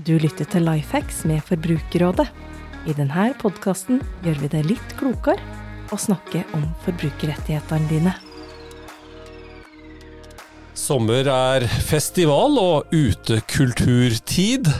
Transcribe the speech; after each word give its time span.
Du 0.00 0.14
lytter 0.16 0.46
til 0.48 0.64
Lifehacks 0.64 1.24
med 1.28 1.42
Forbrukerrådet. 1.44 2.24
I 2.88 2.94
denne 2.96 3.24
podkasten 3.36 3.98
gjør 4.24 4.38
vi 4.40 4.48
det 4.48 4.60
litt 4.64 4.92
klokere 4.96 5.42
å 5.92 5.98
snakke 6.00 6.40
om 6.56 6.62
forbrukerrettighetene 6.86 7.88
dine. 7.90 8.14
Sommer 10.78 11.28
er 11.28 11.66
festival 11.84 12.56
og 12.62 12.94
utekulturtid. 12.94 14.70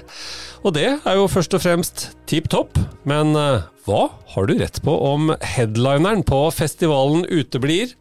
Og 0.65 0.73
det 0.79 0.89
er 0.89 1.19
jo 1.19 1.29
først 1.29 1.59
og 1.59 1.65
fremst 1.67 2.07
tipp 2.31 2.49
topp. 2.55 2.81
Men 3.05 3.35
eh, 3.37 3.67
hva 3.85 4.07
har 4.33 4.49
du 4.49 4.55
rett 4.57 4.81
på 4.87 4.95
om 5.11 5.35
headlineren 5.45 6.25
på 6.25 6.47
festivalen 6.55 7.27
uteblir, 7.29 7.93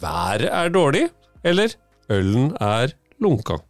været 0.00 0.48
er 0.48 0.72
dårlig, 0.72 1.04
eller 1.44 1.76
ølen 2.08 2.54
er 2.62 2.96
lunka? 3.20 3.60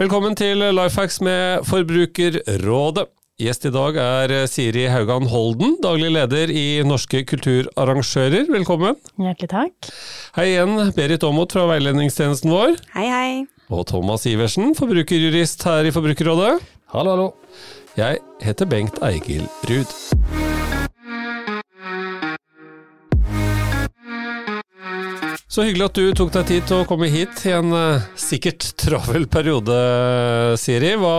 Velkommen 0.00 0.32
til 0.32 0.62
Lifehacks 0.72 1.18
med 1.20 1.66
Forbrukerrådet. 1.68 3.02
Gjest 3.36 3.66
i 3.68 3.72
dag 3.74 3.98
er 4.00 4.32
Siri 4.48 4.86
Haugan 4.88 5.26
Holden, 5.28 5.74
daglig 5.84 6.08
leder 6.14 6.48
i 6.48 6.80
Norske 6.88 7.20
kulturarrangører. 7.28 8.48
Velkommen. 8.48 8.96
Hjertelig 9.20 9.50
takk. 9.52 9.90
Hei 10.38 10.46
igjen, 10.54 10.72
Berit 10.96 11.26
Aamodt 11.28 11.52
fra 11.52 11.66
veiledningstjenesten 11.68 12.48
vår. 12.48 12.78
Hei, 12.96 13.08
hei. 13.12 13.32
Og 13.68 13.84
Thomas 13.92 14.24
Iversen, 14.24 14.72
forbrukerjurist 14.78 15.68
her 15.68 15.84
i 15.84 15.92
Forbrukerrådet. 15.92 16.54
Hallo, 16.96 17.12
hallo. 17.12 17.28
Jeg 18.00 18.24
heter 18.40 18.72
Bengt 18.72 19.04
Eigil 19.04 19.44
Ruud. 19.68 20.49
Så 25.50 25.64
hyggelig 25.66 25.88
at 25.88 25.98
du 25.98 26.12
tok 26.14 26.28
deg 26.30 26.44
tid 26.46 26.66
til 26.68 26.78
å 26.78 26.86
komme 26.86 27.08
hit 27.10 27.40
i 27.48 27.50
en 27.56 27.72
uh, 27.74 28.04
sikkert 28.14 28.68
travel 28.78 29.24
periode, 29.26 29.74
Siri. 30.62 30.92
Hva 30.94 31.14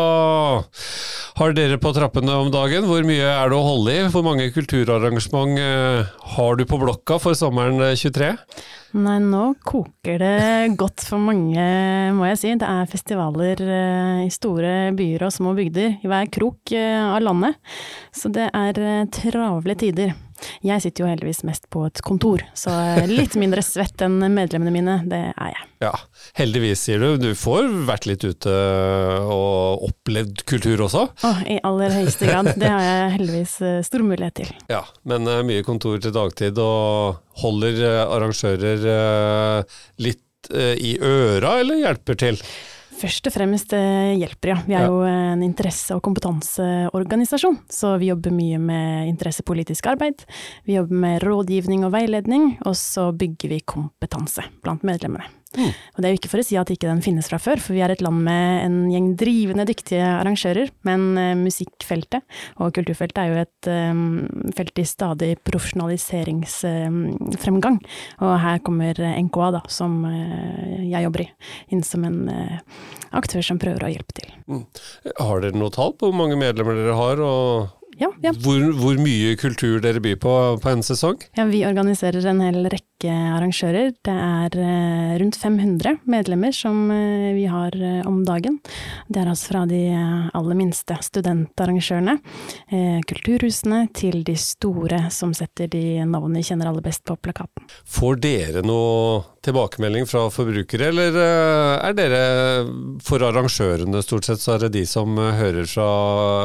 har 1.35 1.55
dere 1.57 1.75
på 1.81 1.91
trappene 1.91 2.37
om 2.39 2.47
dagen? 2.53 2.87
Hvor 2.87 3.03
mye 3.03 3.27
er 3.27 3.51
det 3.51 3.57
å 3.57 3.65
holde 3.65 3.91
i? 3.91 4.05
Hvor 4.13 4.23
mange 4.23 4.47
kulturarrangement 4.55 5.59
uh, 5.59 6.07
har 6.37 6.55
du 6.55 6.63
på 6.63 6.79
blokka 6.79 7.19
for 7.19 7.35
sommeren 7.35 7.83
23? 7.91 8.31
Nei, 9.03 9.19
nå 9.19 9.49
koker 9.67 10.23
det 10.23 10.79
godt 10.79 11.03
for 11.11 11.19
mange, 11.19 11.67
må 12.15 12.31
jeg 12.31 12.39
si. 12.39 12.55
Det 12.55 12.71
er 12.71 12.87
festivaler 12.87 13.67
uh, 13.67 14.23
i 14.23 14.31
store 14.31 14.93
byer 14.95 15.27
og 15.27 15.35
små 15.41 15.57
bygder, 15.59 15.97
i 15.99 16.07
hver 16.07 16.31
krok 16.31 16.71
av 16.79 17.19
landet. 17.27 17.59
Så 18.15 18.31
det 18.31 18.47
er 18.47 18.83
travle 19.11 19.75
tider. 19.75 20.15
Jeg 20.65 20.81
sitter 20.83 21.05
jo 21.05 21.09
heldigvis 21.11 21.43
mest 21.47 21.67
på 21.73 21.83
et 21.87 22.01
kontor, 22.05 22.43
så 22.57 22.71
litt 23.09 23.35
mindre 23.39 23.63
svett 23.65 24.01
enn 24.05 24.17
medlemmene 24.33 24.73
mine, 24.73 24.95
det 25.09 25.19
er 25.31 25.51
jeg. 25.53 25.67
Ja, 25.81 25.91
heldigvis 26.37 26.83
sier 26.85 27.01
du. 27.01 27.15
Du 27.21 27.31
får 27.37 27.69
vært 27.87 28.05
litt 28.09 28.25
ute 28.25 28.53
og 29.25 29.85
opplevd 29.87 30.43
kultur 30.49 30.83
også? 30.85 31.07
Oh, 31.25 31.39
i 31.49 31.57
aller 31.65 31.93
høyeste 31.95 32.29
grad. 32.29 32.51
Det 32.61 32.69
har 32.69 32.83
jeg 32.85 33.13
heldigvis 33.17 33.55
stor 33.87 34.05
mulighet 34.05 34.39
til. 34.43 34.51
Ja, 34.71 34.83
men 35.09 35.25
mye 35.47 35.65
kontor 35.65 35.97
til 36.01 36.13
dagtid, 36.15 36.59
og 36.61 37.21
holder 37.41 37.81
arrangører 38.03 39.65
litt 40.01 40.51
i 40.51 40.95
øra, 41.01 41.59
eller 41.61 41.81
hjelper 41.81 42.17
til? 42.17 42.39
Først 43.01 43.25
og 43.25 43.33
fremst 43.33 43.73
hjelper, 43.73 44.51
ja. 44.51 44.57
Vi 44.67 44.75
er 44.77 44.85
jo 44.85 45.01
en 45.09 45.41
interesse- 45.41 45.95
og 45.95 46.03
kompetanseorganisasjon, 46.05 47.57
så 47.71 47.95
vi 47.97 48.11
jobber 48.11 48.35
mye 48.35 48.61
med 48.61 49.09
interessepolitisk 49.09 49.89
arbeid. 49.89 50.21
Vi 50.69 50.77
jobber 50.77 51.01
med 51.07 51.25
rådgivning 51.25 51.85
og 51.87 51.95
veiledning, 51.95 52.51
og 52.61 52.77
så 52.77 53.09
bygger 53.09 53.55
vi 53.55 53.63
kompetanse 53.65 54.45
blant 54.61 54.85
medlemmene. 54.85 55.40
Mm. 55.57 55.67
Og 55.67 55.97
det 55.99 56.05
er 56.07 56.11
jo 56.13 56.19
ikke 56.19 56.31
for 56.31 56.41
å 56.41 56.47
si 56.47 56.55
at 56.59 56.69
ikke 56.71 56.87
den 56.87 57.01
finnes 57.03 57.29
fra 57.31 57.39
før, 57.41 57.57
for 57.63 57.73
vi 57.75 57.81
er 57.83 57.91
et 57.93 58.03
land 58.03 58.19
med 58.23 58.65
en 58.65 58.75
gjeng 58.91 59.07
drivende 59.19 59.65
dyktige 59.67 60.05
arrangører, 60.05 60.67
men 60.87 61.01
uh, 61.19 61.35
musikkfeltet 61.39 62.21
og 62.61 62.73
kulturfeltet 62.77 63.19
er 63.21 63.27
jo 63.29 63.35
et 63.43 63.61
um, 63.91 64.03
felt 64.57 64.75
i 64.79 64.85
stadig 64.87 65.31
profesjonaliseringsfremgang. 65.47 67.77
Um, 67.81 67.85
og 68.23 68.31
her 68.45 68.57
kommer 68.63 68.93
NKA, 68.95 69.47
da, 69.57 69.61
som 69.71 69.91
uh, 70.07 70.79
jeg 70.85 71.03
jobber 71.07 71.21
i, 71.25 71.27
inn 71.75 71.83
som 71.85 72.01
en 72.07 72.19
uh, 72.31 72.57
aktør 73.19 73.41
som 73.45 73.59
prøver 73.61 73.81
å 73.85 73.91
hjelpe 73.91 74.13
til. 74.21 74.29
Mm. 74.47 74.63
Har 75.19 75.37
dere 75.43 75.59
noe 75.59 75.71
tall 75.73 75.91
på 75.97 76.03
hvor 76.09 76.17
mange 76.17 76.35
medlemmer 76.39 76.73
dere 76.79 76.95
har? 76.97 77.17
og 77.21 77.69
ja, 78.01 78.09
ja. 78.23 78.31
Hvor, 78.33 78.63
hvor, 78.79 78.97
mye 79.01 79.35
kultur 79.37 79.81
dere 79.83 80.01
byr 80.01 80.17
på 80.21 80.31
på 80.63 80.69
en 80.71 80.81
sesong? 80.85 81.19
Ja, 81.37 81.45
Vi 81.45 81.65
organiserer 81.67 82.25
en 82.31 82.41
hel 82.41 82.65
rekke 82.65 82.90
arrangører. 83.09 83.93
Det 84.03 84.13
er 84.13 84.57
eh, 84.59 85.13
rundt 85.21 85.37
500 85.39 85.97
medlemmer 86.09 86.53
som 86.55 86.91
eh, 86.91 87.31
vi 87.37 87.47
har 87.49 87.75
eh, 87.75 88.01
om 88.07 88.21
dagen. 88.27 88.59
Det 89.07 89.21
er 89.21 89.31
altså 89.31 89.51
fra 89.51 89.65
de 89.69 89.81
aller 90.33 90.57
minste 90.57 90.95
studentarrangørene, 91.01 92.17
kulturhusene, 93.07 93.83
til 93.95 94.21
de 94.27 94.35
store 94.39 95.03
som 95.13 95.33
setter 95.35 95.69
de 95.71 96.03
navnene 96.07 96.41
vi 96.41 96.47
kjenner 96.47 96.69
aller 96.69 96.83
best 96.85 97.03
på 97.07 97.17
plakaten. 97.19 97.65
Får 97.89 98.19
dere 98.23 98.63
noe 98.65 99.21
tilbakemelding 99.43 100.05
fra 100.07 100.27
forbrukere, 100.31 100.91
eller 100.91 101.17
er 101.17 101.95
dere 101.97 102.21
for 103.03 103.23
arrangørene 103.25 104.03
stort 104.05 104.29
sett, 104.29 104.41
så 104.43 104.55
er 104.55 104.65
det 104.65 104.71
de 104.77 104.85
som 104.89 105.17
hører 105.17 105.67
fra 105.69 105.87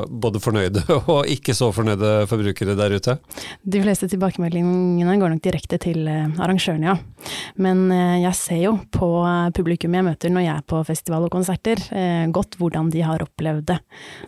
både 0.08 0.40
fornøyde 0.42 0.84
og 1.14 1.28
ikke 1.30 1.54
så 1.56 1.70
fornøyde 1.76 2.14
forbrukere 2.30 2.76
der 2.78 2.96
ute? 2.96 3.18
De 3.62 3.82
fleste 3.84 4.08
tilbakemeldingene 4.12 5.18
går 5.20 5.36
nok 5.36 5.44
direkte 5.44 5.80
til 5.82 6.08
arrangørene, 6.46 6.94
ja. 6.94 6.96
Men 7.60 7.86
jeg 8.22 8.38
ser 8.38 8.62
jo 8.62 8.74
på 8.94 9.10
publikum 9.56 9.96
jeg 9.98 10.06
møter 10.06 10.32
når 10.32 10.46
jeg 10.46 10.54
er 10.54 10.66
på 10.72 10.82
festival 10.86 11.26
og 11.26 11.32
konserter, 11.34 11.80
godt 12.34 12.58
hvordan 12.60 12.90
de 12.94 13.02
har 13.04 13.24
opplevd 13.24 13.66
det. 13.72 13.78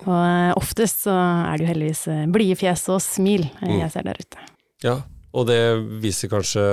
Og 0.04 0.58
oftest 0.58 1.04
så 1.06 1.14
er 1.14 1.56
det 1.56 1.66
jo 1.66 1.70
heldigvis 1.72 2.02
blide 2.34 2.58
fjes 2.58 2.88
og 2.92 3.02
smil 3.04 3.46
jeg 3.62 3.92
ser 3.94 4.08
der 4.08 4.18
ute. 4.18 4.48
Ja, 4.84 4.96
og 5.36 5.46
det 5.50 5.60
viser 6.02 6.30
kanskje 6.32 6.64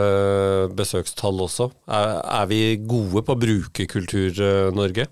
besøkstall 0.77 1.43
også. 1.43 1.69
Er, 1.91 2.17
er 2.23 2.49
vi 2.49 2.61
gode 2.87 3.25
på 3.25 3.35
å 3.35 3.39
bruke 3.39 3.87
Kultur-Norge? 3.91 5.09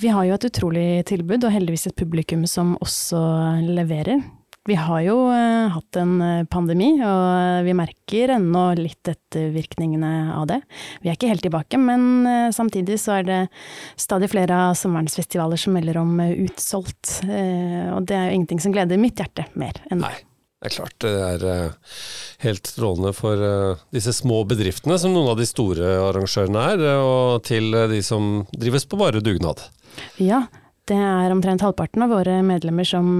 Vi 0.00 0.10
har 0.10 0.24
jo 0.26 0.34
et 0.34 0.46
utrolig 0.48 0.86
tilbud, 1.06 1.44
og 1.46 1.52
heldigvis 1.54 1.86
et 1.90 1.98
publikum 1.98 2.42
som 2.50 2.74
også 2.82 3.20
leverer. 3.68 4.24
Vi 4.64 4.76
har 4.80 5.00
jo 5.04 5.16
uh, 5.28 5.68
hatt 5.74 5.98
en 6.00 6.14
pandemi, 6.48 6.94
og 7.04 7.66
vi 7.66 7.74
merker 7.76 8.32
ennå 8.38 8.62
litt 8.78 9.10
ettervirkningene 9.10 10.12
av 10.32 10.46
det. 10.48 10.60
Vi 11.02 11.10
er 11.10 11.18
ikke 11.18 11.28
helt 11.28 11.44
tilbake, 11.44 11.80
men 11.80 12.24
samtidig 12.54 12.96
så 13.02 13.18
er 13.18 13.26
det 13.28 13.40
stadig 14.00 14.30
flere 14.32 14.56
av 14.70 14.78
sommerens 14.80 15.18
festivaler 15.18 15.60
som 15.60 15.76
melder 15.76 16.00
om 16.00 16.16
utsolgt. 16.20 17.18
og 17.28 18.06
det 18.08 18.16
er 18.16 18.30
jo 18.30 18.38
ingenting 18.38 18.62
som 18.64 18.72
gleder 18.72 19.00
mitt 19.00 19.20
hjerte 19.20 19.44
mer 19.52 19.76
enn 19.90 20.00
det. 20.00 20.08
Nei. 20.08 20.30
Det 20.64 20.70
er 20.70 20.76
klart 20.78 21.04
det 21.04 21.10
er 21.12 21.72
helt 22.40 22.68
strålende 22.70 23.10
for 23.12 23.36
disse 23.92 24.14
små 24.16 24.46
bedriftene, 24.48 24.96
som 24.96 25.12
noen 25.12 25.34
av 25.34 25.36
de 25.36 25.44
store 25.44 25.90
arrangørene 26.06 26.62
er, 26.72 26.84
og 27.04 27.44
til 27.44 27.68
de 27.92 28.00
som 28.06 28.46
drives 28.56 28.88
på 28.88 28.96
bare 28.96 29.20
dugnad. 29.20 29.60
Ja, 30.16 30.46
det 30.90 30.98
er 31.00 31.32
omtrent 31.32 31.62
halvparten 31.64 32.04
av 32.04 32.12
våre 32.12 32.36
medlemmer 32.44 32.84
som 32.84 33.16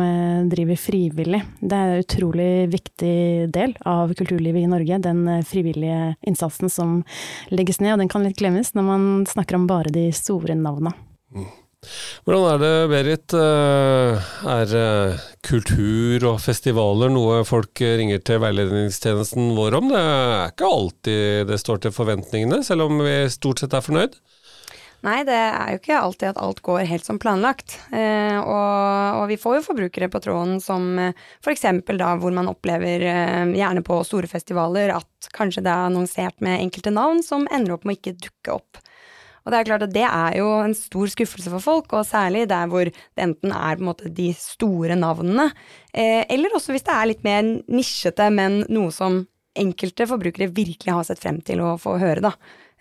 driver 0.52 0.76
frivillig. 0.76 1.40
Det 1.60 1.76
er 1.78 1.94
en 1.94 2.04
utrolig 2.04 2.48
viktig 2.74 3.16
del 3.54 3.72
av 3.88 4.12
kulturlivet 4.18 4.66
i 4.66 4.70
Norge, 4.70 5.00
den 5.00 5.24
frivillige 5.48 6.14
innsatsen 6.28 6.68
som 6.72 6.98
legges 7.48 7.80
ned. 7.80 7.94
Og 7.96 8.04
den 8.04 8.12
kan 8.12 8.26
litt 8.26 8.36
glemmes 8.40 8.74
når 8.76 8.88
man 8.90 9.10
snakker 9.30 9.56
om 9.56 9.68
bare 9.70 9.92
de 9.94 10.10
store 10.12 10.56
navna. 10.60 10.92
Mm. 11.32 11.48
Hvordan 12.24 12.44
er 12.48 12.60
det, 12.62 12.74
Berit? 12.88 13.34
Er 13.36 14.70
kultur 15.44 16.28
og 16.30 16.38
festivaler 16.40 17.12
noe 17.12 17.42
folk 17.48 17.80
ringer 17.80 18.22
til 18.24 18.40
veiledningstjenesten 18.40 19.50
vår 19.56 19.76
om? 19.80 19.90
Det 19.92 20.00
er 20.00 20.54
ikke 20.54 20.70
alltid 20.78 21.50
det 21.50 21.60
står 21.60 21.84
til 21.84 21.92
forventningene, 21.96 22.62
selv 22.64 22.86
om 22.86 23.04
vi 23.04 23.18
stort 23.32 23.60
sett 23.60 23.76
er 23.76 23.84
fornøyd? 23.84 24.16
Nei, 25.04 25.18
det 25.28 25.36
er 25.36 25.74
jo 25.74 25.80
ikke 25.82 25.96
alltid 26.00 26.30
at 26.30 26.38
alt 26.40 26.62
går 26.64 26.86
helt 26.88 27.04
som 27.04 27.18
planlagt. 27.20 27.74
Eh, 27.92 28.38
og, 28.40 29.18
og, 29.18 29.26
vi 29.28 29.36
får 29.40 29.58
jo 29.58 29.66
forbrukere 29.66 30.08
på 30.08 30.20
tråden 30.24 30.56
som 30.64 30.86
eh, 31.00 31.26
f.eks. 31.44 31.66
da 31.90 32.14
hvor 32.22 32.32
man 32.32 32.48
opplever, 32.48 33.04
eh, 33.10 33.52
gjerne 33.52 33.82
på 33.84 33.98
store 34.08 34.30
festivaler, 34.30 34.94
at 34.96 35.28
kanskje 35.36 35.66
det 35.66 35.74
er 35.74 35.90
annonsert 35.90 36.40
med 36.44 36.62
enkelte 36.62 36.94
navn 36.94 37.20
som 37.26 37.44
ender 37.52 37.76
opp 37.76 37.84
med 37.84 37.98
å 37.98 38.00
ikke 38.00 38.16
dukke 38.30 38.56
opp. 38.56 38.80
Og 39.44 39.52
det 39.52 39.60
er 39.60 39.68
klart 39.68 39.84
at 39.84 39.92
det 39.92 40.06
er 40.08 40.38
jo 40.38 40.48
en 40.62 40.72
stor 40.78 41.12
skuffelse 41.12 41.52
for 41.52 41.60
folk, 41.60 41.92
og 41.92 42.08
særlig 42.08 42.46
der 42.48 42.72
hvor 42.72 42.88
det 42.88 43.26
enten 43.28 43.52
er 43.52 43.76
på 43.76 43.84
en 43.84 43.90
måte 43.90 44.08
de 44.08 44.30
store 44.40 44.96
navnene, 44.96 45.50
eh, 45.92 46.24
eller 46.32 46.56
også 46.56 46.72
hvis 46.72 46.88
det 46.88 46.96
er 46.96 47.12
litt 47.12 47.24
mer 47.28 47.44
nisjete, 47.68 48.32
men 48.32 48.62
noe 48.72 48.88
som 48.94 49.26
enkelte 49.54 50.08
forbrukere 50.08 50.48
virkelig 50.50 50.96
har 50.96 51.04
sett 51.06 51.20
frem 51.20 51.44
til 51.44 51.60
å 51.60 51.76
få 51.78 51.98
høre, 52.00 52.24
da 52.24 52.32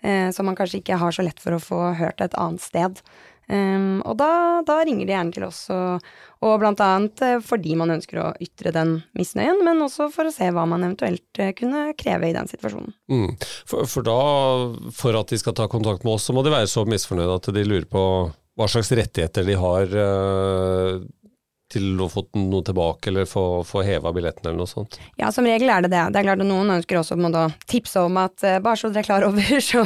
eh, 0.04 0.28
som 0.34 0.46
man 0.48 0.58
kanskje 0.58 0.82
ikke 0.82 1.00
har 1.00 1.14
så 1.14 1.24
lett 1.26 1.40
for 1.42 1.56
å 1.56 1.62
få 1.62 1.80
hørt 1.98 2.22
et 2.24 2.36
annet 2.40 2.62
sted. 2.62 3.00
Um, 3.44 4.00
og 4.08 4.16
da, 4.16 4.62
da, 4.64 4.78
ringer 4.88 5.04
de 5.04 5.12
gjerne 5.12 5.34
til 5.34 5.44
oss, 5.44 5.58
og, 5.72 6.04
og 6.40 6.54
blant 6.62 6.80
annet 6.80 7.20
eh, 7.26 7.34
fordi 7.44 7.74
man 7.76 7.92
ønsker 7.92 8.22
å 8.22 8.30
ytre 8.40 8.72
den 8.72 8.94
misnøyen, 9.18 9.60
men 9.66 9.82
også 9.84 10.06
for 10.14 10.30
å 10.30 10.32
se 10.32 10.48
hva 10.48 10.64
man 10.68 10.86
eventuelt 10.86 11.40
eh, 11.42 11.52
kunne 11.56 11.90
kreve 12.00 12.30
i 12.30 12.36
den 12.36 12.48
situasjonen. 12.48 12.94
Mm. 13.12 13.34
For, 13.68 13.84
for, 13.90 14.06
da, 14.08 14.88
for 14.96 15.20
at 15.20 15.34
de 15.34 15.40
skal 15.42 15.56
ta 15.58 15.68
kontakt 15.68 16.06
med 16.08 16.16
oss, 16.16 16.24
så 16.24 16.36
må 16.36 16.44
de 16.46 16.54
være 16.54 16.70
så 16.72 16.86
misfornøyde 16.88 17.36
at 17.36 17.50
de 17.52 17.66
lurer 17.68 17.88
på 17.90 18.06
hva 18.54 18.70
slags 18.70 18.94
rettigheter 18.96 19.44
de 19.44 19.58
har 19.60 19.92
uh, 19.92 21.04
til 21.72 22.00
å 22.02 22.08
få 22.12 22.24
noe 22.36 22.62
tilbake, 22.64 23.10
eller 23.10 23.28
få, 23.28 23.64
få 23.66 23.82
heva 23.86 24.12
billetten 24.14 24.46
eller 24.46 24.60
noe 24.60 24.70
sånt? 24.70 24.98
Ja, 25.20 25.30
som 25.34 25.46
regel 25.48 25.70
er 25.72 25.84
det 25.84 25.90
det. 25.94 26.02
Det 26.12 26.20
er 26.20 26.26
klart 26.28 26.42
at 26.42 26.48
Noen 26.48 26.74
ønsker 26.76 27.00
også 27.00 27.16
å 27.16 27.44
tipse 27.70 28.02
om 28.04 28.18
at 28.20 28.44
uh, 28.44 28.58
bare 28.64 28.78
så 28.78 28.90
dere 28.92 29.02
er 29.02 29.08
klar 29.08 29.26
over, 29.26 29.60
så, 29.70 29.84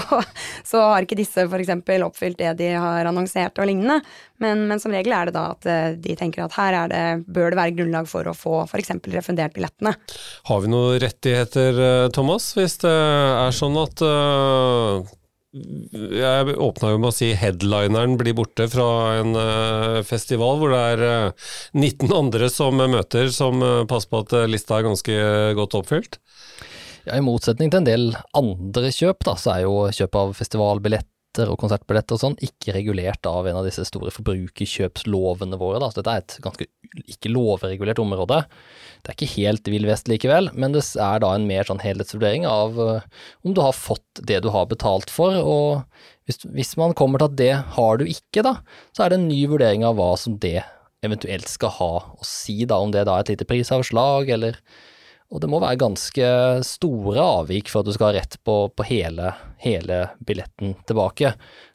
så 0.67 0.83
har 0.93 1.07
ikke 1.07 1.19
disse 1.21 1.47
f.eks. 1.47 1.75
oppfylt 2.09 2.41
det 2.41 2.55
de 2.61 2.73
har 2.75 3.09
annonsert 3.09 3.61
og 3.63 3.71
lignende. 3.71 4.01
Men, 4.43 4.67
men, 4.71 4.83
som 4.83 4.95
regel 4.95 5.15
er 5.15 5.31
det 5.31 5.37
da 5.39 5.45
at 5.55 5.71
uh, 5.71 5.93
de 5.99 6.19
tenker 6.19 6.45
at 6.45 6.59
her 6.59 6.79
det, 6.91 7.05
bør 7.27 7.55
det 7.55 7.61
være 7.61 7.77
grunnlag 7.79 8.11
for 8.11 8.29
å 8.29 8.37
få 8.37 8.65
f.eks. 8.67 8.97
refundert 9.15 9.57
billettene. 9.57 9.95
Har 10.51 10.65
vi 10.65 10.73
noen 10.73 10.99
rettigheter, 11.03 12.11
Thomas, 12.15 12.51
hvis 12.59 12.81
det 12.83 12.93
er 12.93 13.55
sånn 13.55 13.79
at 13.81 14.03
jeg 15.93 16.55
åpna 16.57 16.93
jo 16.93 17.01
med 17.01 17.11
å 17.11 17.15
si 17.15 17.31
headlineren 17.37 18.17
blir 18.21 18.37
borte 18.39 18.69
fra 18.71 18.89
en 19.19 19.37
uh, 19.37 20.01
festival 20.07 20.61
hvor 20.61 20.73
det 20.75 20.81
er 20.95 21.05
uh, 21.05 21.11
eh, 21.29 21.51
19 21.79 22.15
andre 22.17 22.49
som 22.53 22.79
møter, 22.79 23.31
som 23.35 23.63
uh, 23.65 23.85
passer 23.89 24.13
på 24.13 24.23
at 24.25 24.35
lista 24.51 24.79
er 24.79 24.89
ganske 24.89 25.19
godt 25.59 25.79
oppfylt. 25.81 26.21
Ja, 27.07 27.17
I 27.17 27.25
motsetning 27.25 27.73
til 27.73 27.83
en 27.83 27.89
del 27.89 28.11
andre 28.37 28.93
kjøp, 28.95 29.23
da, 29.27 29.37
så 29.41 29.55
er 29.57 29.67
jo 29.67 29.77
kjøp 29.95 30.19
av 30.21 30.35
festivalbillett 30.39 31.09
billetter 31.39 31.53
og 31.53 31.61
konsertbilletter 31.63 32.17
og 32.17 32.21
sånn 32.21 32.37
ikke 32.43 32.75
regulert 32.75 33.27
av 33.27 33.47
en 33.47 33.59
av 33.61 33.67
disse 33.67 33.85
store 33.87 34.11
forbrukerkjøpslovene 34.11 35.59
våre. 35.59 35.79
Da. 35.81 35.91
Så 35.91 36.01
dette 36.01 36.11
er 36.11 36.23
et 36.25 36.39
ganske 36.43 36.67
ikke 37.07 37.31
lovregulert 37.31 38.01
område. 38.03 38.43
Det 39.03 39.13
er 39.13 39.17
ikke 39.17 39.37
helt 39.37 39.69
vill 39.69 39.87
vest 39.87 40.09
likevel, 40.09 40.51
men 40.55 40.75
det 40.75 40.83
er 40.99 41.21
da 41.23 41.35
en 41.35 41.47
mer 41.47 41.65
sånn 41.69 41.83
helhetsvurdering 41.83 42.47
av 42.49 42.79
uh, 42.79 43.05
om 43.45 43.55
du 43.55 43.63
har 43.63 43.77
fått 43.77 44.25
det 44.27 44.43
du 44.43 44.51
har 44.51 44.67
betalt 44.67 45.11
for. 45.11 45.37
og 45.39 45.85
hvis, 46.27 46.43
hvis, 46.45 46.75
man 46.77 46.93
kommer 46.93 47.23
til 47.23 47.31
at 47.31 47.39
det 47.39 47.55
har 47.79 48.01
du 48.01 48.05
ikke, 48.05 48.43
da, 48.45 48.59
så 48.93 49.05
er 49.05 49.13
det 49.13 49.21
en 49.21 49.31
ny 49.31 49.47
vurdering 49.49 49.87
av 49.87 49.97
hva 49.97 50.13
som 50.21 50.37
det 50.43 50.61
eventuelt 51.07 51.49
skal 51.49 51.73
ha 51.79 51.93
å 52.19 52.27
si, 52.27 52.67
da, 52.69 52.81
om 52.83 52.91
det 52.93 53.07
da 53.09 53.17
er 53.17 53.25
et 53.25 53.37
lite 53.37 53.47
prisavslag 53.49 54.29
eller 54.35 54.59
og 55.29 55.43
det 55.43 55.49
må 55.53 55.59
være 55.61 55.77
ganske 55.83 56.29
store 56.65 57.21
avvik 57.21 57.69
for 57.69 57.81
at 57.83 57.89
du 57.89 57.93
skal 57.93 58.07
ha 58.11 58.17
rett 58.17 58.35
på, 58.49 58.55
på 58.73 58.83
hele, 58.89 59.35
hele, 59.61 60.09
billetten 60.25 60.73
tilbake. 60.89 61.35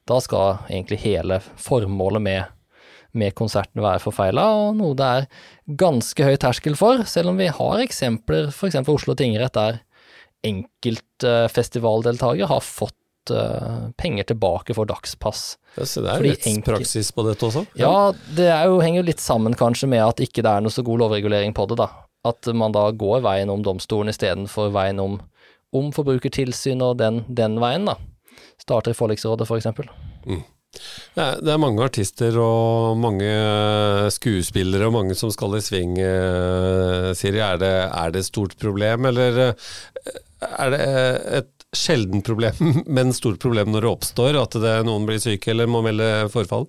Da 0.10 0.18
skal 0.26 0.58
egentlig 0.66 0.98
hele 1.04 1.38
formålet 1.62 2.22
med, 2.26 2.42
med 3.14 3.36
konserten 3.38 3.86
være 3.86 4.02
forfeila, 4.02 4.42
og 4.58 4.74
noe 4.80 4.98
det 4.98 5.06
er 5.06 5.30
ganske 5.80 6.24
høy 6.26 6.36
terskel 6.42 6.76
for, 6.80 7.04
selv 7.10 7.30
om 7.30 7.38
vi 7.38 7.48
har 7.54 7.80
eksempler, 7.84 8.48
f.eks. 8.50 8.76
Oslo 8.90 9.14
tingrett, 9.18 9.54
der 9.54 9.78
enkeltfestivaldeltaker 10.44 12.46
har 12.50 12.62
fått 12.66 13.32
uh, 13.32 13.90
penger 14.02 14.24
tilbake 14.34 14.74
for 14.74 14.86
dagspass. 14.90 15.58
Ja, 15.78 15.86
så 15.86 16.02
det 16.04 16.10
er 16.10 16.22
litt 16.26 16.66
praksis 16.66 17.12
på 17.14 17.24
dette 17.30 17.46
også? 17.48 17.66
Ja, 17.80 18.14
det 18.34 18.50
jo, 18.50 18.82
henger 18.82 19.00
jo 19.04 19.10
litt 19.12 19.24
sammen 19.24 19.54
kanskje 19.58 19.88
med 19.94 20.04
at 20.08 20.20
ikke 20.26 20.42
det 20.42 20.52
er 20.52 20.62
noe 20.66 20.72
så 20.74 20.82
god 20.86 21.00
lovregulering 21.06 21.54
på 21.54 21.66
det, 21.70 21.78
da. 21.86 21.90
At 22.24 22.48
man 22.56 22.76
da 22.76 22.88
går 22.96 23.24
veien 23.26 23.52
om 23.52 23.64
domstolen 23.66 24.12
istedenfor 24.14 24.72
veien 24.76 25.02
om, 25.04 25.20
om 25.76 25.92
forbrukertilsyn 25.96 26.84
og 26.86 26.98
den, 27.02 27.24
den, 27.28 27.60
veien, 27.64 27.90
da. 27.90 27.98
Starter 28.62 28.94
i 28.94 28.98
forliksrådet, 28.98 29.48
f.eks. 29.50 29.70
For 29.76 29.90
mm. 30.30 30.44
Ja, 31.14 31.26
det 31.38 31.52
er 31.54 31.62
mange 31.62 31.84
artister 31.86 32.38
og 32.42 32.96
mange 32.98 33.30
skuespillere 34.16 34.88
og 34.88 34.96
mange 34.96 35.18
som 35.18 35.30
skal 35.34 35.60
i 35.60 35.62
sving, 35.62 36.00
eh, 36.02 37.12
Siri. 37.18 37.44
Er 37.44 37.60
det, 37.62 37.74
er 37.86 38.14
det 38.14 38.24
et 38.24 38.30
stort 38.32 38.56
problem, 38.62 39.06
eller 39.12 39.42
eh, 39.50 40.16
er 40.48 40.74
det 40.74 40.82
et 41.42 41.63
sjelden 41.74 42.22
problem, 42.22 42.54
men 42.86 43.14
stort 43.14 43.40
problem 43.42 43.72
når 43.74 43.86
det 43.86 43.92
oppstår, 43.92 44.38
at 44.40 44.58
det, 44.62 44.76
noen 44.88 45.08
blir 45.08 45.22
syke 45.22 45.52
eller 45.54 45.70
må 45.70 45.84
melde 45.86 46.08
forfall? 46.34 46.68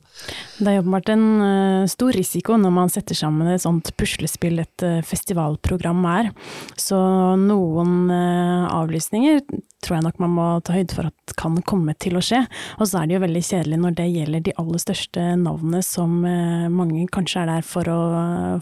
Det 0.59 0.71
er 0.71 0.81
åpenbart 0.81 1.13
en 1.15 1.27
uh, 1.43 1.91
stor 1.91 2.15
risiko 2.17 2.59
når 2.61 2.75
man 2.75 2.93
setter 2.93 3.19
sammen 3.19 3.51
et 3.53 3.63
sånt 3.65 3.93
puslespill 4.01 4.63
et 4.63 4.87
uh, 4.87 5.01
festivalprogram 5.07 6.03
er. 6.15 6.33
Så 6.81 6.99
noen 7.41 8.11
uh, 8.11 8.67
avlysninger 8.73 9.45
tror 9.85 9.99
jeg 9.99 10.07
nok 10.07 10.21
man 10.23 10.33
må 10.33 10.49
ta 10.65 10.79
høyde 10.79 10.97
for 10.97 11.11
at 11.11 11.37
kan 11.37 11.61
komme 11.69 11.93
til 12.01 12.17
å 12.17 12.25
skje. 12.25 12.41
Og 12.81 12.89
så 12.89 13.03
er 13.03 13.09
det 13.09 13.19
jo 13.19 13.25
veldig 13.27 13.45
kjedelig 13.45 13.81
når 13.83 13.97
det 14.01 14.11
gjelder 14.11 14.45
de 14.47 14.59
aller 14.63 14.81
største 14.81 15.25
navnene 15.37 15.83
som 15.85 16.23
mange 16.25 17.05
kanskje 17.13 17.43
er 17.43 17.51
der 17.51 17.67
for 17.69 17.91
å, 17.93 18.01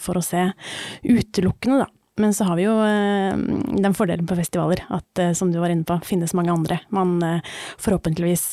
for 0.03 0.19
å 0.19 0.25
se. 0.27 0.49
Utelukkende, 1.07 1.85
da 1.85 2.02
men 2.23 2.35
så 2.35 2.47
har 2.47 2.59
vi 2.59 2.67
jo 2.69 2.77
eh, 2.87 3.35
den 3.83 3.95
fordelen 3.99 4.29
på 4.29 4.39
festivaler 4.39 4.85
at 4.95 5.23
eh, 5.23 5.33
som 5.37 5.51
du 5.53 5.59
var 5.59 5.73
inne 5.75 5.87
på, 5.89 5.99
finnes 6.07 6.35
mange 6.39 6.55
andre 6.55 6.79
man 6.95 7.17
eh, 7.27 7.55
forhåpentligvis 7.83 8.53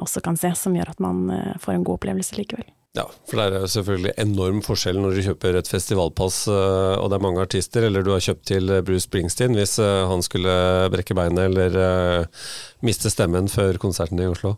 også 0.00 0.22
kan 0.24 0.38
se, 0.38 0.52
som 0.56 0.74
gjør 0.76 0.92
at 0.94 1.02
man 1.02 1.26
får 1.60 1.74
en 1.74 1.84
god 1.84 2.00
opplevelse 2.00 2.36
likevel. 2.38 2.64
Ja, 2.96 3.06
for 3.28 3.40
det 3.40 3.56
er 3.56 3.70
selvfølgelig 3.72 4.12
enorm 4.20 4.60
forskjell 4.64 4.98
når 5.00 5.16
du 5.16 5.22
kjøper 5.26 5.56
et 5.56 5.70
festivalpass 5.70 6.42
og 6.52 7.06
det 7.08 7.16
er 7.16 7.24
mange 7.24 7.40
artister, 7.44 7.86
eller 7.88 8.04
du 8.04 8.10
har 8.12 8.24
kjøpt 8.24 8.44
til 8.50 8.72
Bruce 8.84 9.06
Springsteen 9.06 9.56
hvis 9.56 9.78
han 9.80 10.24
skulle 10.24 10.52
brekke 10.92 11.16
beinet 11.16 11.48
eller 11.48 11.78
miste 12.86 13.10
stemmen 13.12 13.48
før 13.50 13.78
konserten 13.82 14.20
i 14.20 14.26
Oslo. 14.26 14.56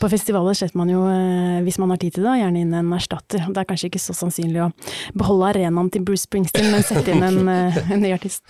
På 0.00 0.08
festivaler 0.10 0.56
setter 0.58 0.78
man 0.78 0.90
jo, 0.90 1.04
eh, 1.08 1.60
hvis 1.64 1.78
man 1.80 1.92
har 1.92 2.00
tid 2.02 2.16
til 2.16 2.26
det, 2.26 2.34
gjerne 2.40 2.62
inn 2.64 2.74
en 2.74 2.92
erstatter. 2.96 3.46
Det 3.46 3.62
er 3.62 3.68
kanskje 3.68 3.90
ikke 3.90 4.02
så 4.02 4.16
sannsynlig 4.16 4.64
å 4.64 4.70
beholde 5.14 5.52
arenaen 5.52 5.90
til 5.94 6.04
Bruce 6.06 6.26
Springsteen, 6.26 6.70
men 6.72 6.84
sette 6.86 7.14
inn 7.14 7.22
en, 7.22 7.48
eh, 7.54 7.78
en 7.94 8.02
ny 8.02 8.10
artist. 8.16 8.42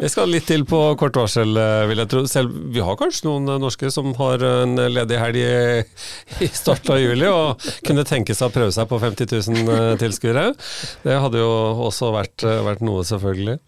Det 0.00 0.10
skal 0.10 0.32
litt 0.32 0.48
til 0.50 0.66
på 0.68 0.80
kort 1.00 1.18
varsel, 1.18 1.54
eh, 1.56 1.84
vil 1.90 2.02
jeg 2.02 2.12
tro. 2.12 2.24
Selv, 2.30 2.56
vi 2.74 2.82
har 2.82 2.98
kanskje 2.98 3.28
noen 3.28 3.62
norske 3.62 3.90
som 3.94 4.10
har 4.18 4.42
en 4.48 4.74
ledig 4.92 5.20
helg 5.20 5.40
i, 5.42 5.54
i 6.42 6.50
starten 6.50 6.96
av 6.96 7.02
juli, 7.02 7.30
og 7.30 7.62
kunne 7.86 8.06
tenke 8.08 8.34
seg 8.34 8.50
å 8.50 8.54
prøve 8.54 8.74
seg 8.74 8.90
på 8.90 8.98
50 9.02 9.30
000 9.30 10.00
tilskuere. 10.02 10.48
Det 11.06 11.20
hadde 11.22 11.42
jo 11.42 11.52
også 11.86 12.10
vært, 12.14 12.42
vært 12.66 12.82
noe, 12.84 13.06
selvfølgelig. 13.06 13.58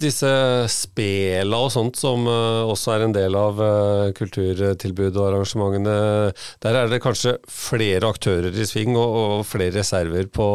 Disse 0.00 0.34
spela 0.72 1.60
og 1.64 1.72
sånt 1.74 1.98
som 2.00 2.26
også 2.26 2.79
er 2.88 3.04
en 3.04 3.14
del 3.14 3.36
av 3.38 3.60
kulturtilbud 4.16 5.16
og 5.16 5.26
arrangementene. 5.26 5.96
Der 6.64 6.78
er 6.78 6.90
det 6.90 7.02
kanskje 7.04 7.36
flere 7.50 8.08
aktører 8.08 8.54
i 8.54 8.66
sving 8.68 8.96
og, 8.96 9.16
og 9.20 9.44
flere 9.48 9.74
reserver 9.76 10.28
på, 10.32 10.48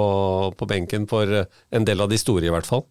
på, 0.57 0.69
benken 0.69 1.05
for 1.09 1.29
en 1.45 1.87
del 1.87 2.01
av 2.01 2.09
de 2.11 2.19
store, 2.19 2.47
i 2.47 2.53
hvert 2.53 2.69
fall. 2.69 2.85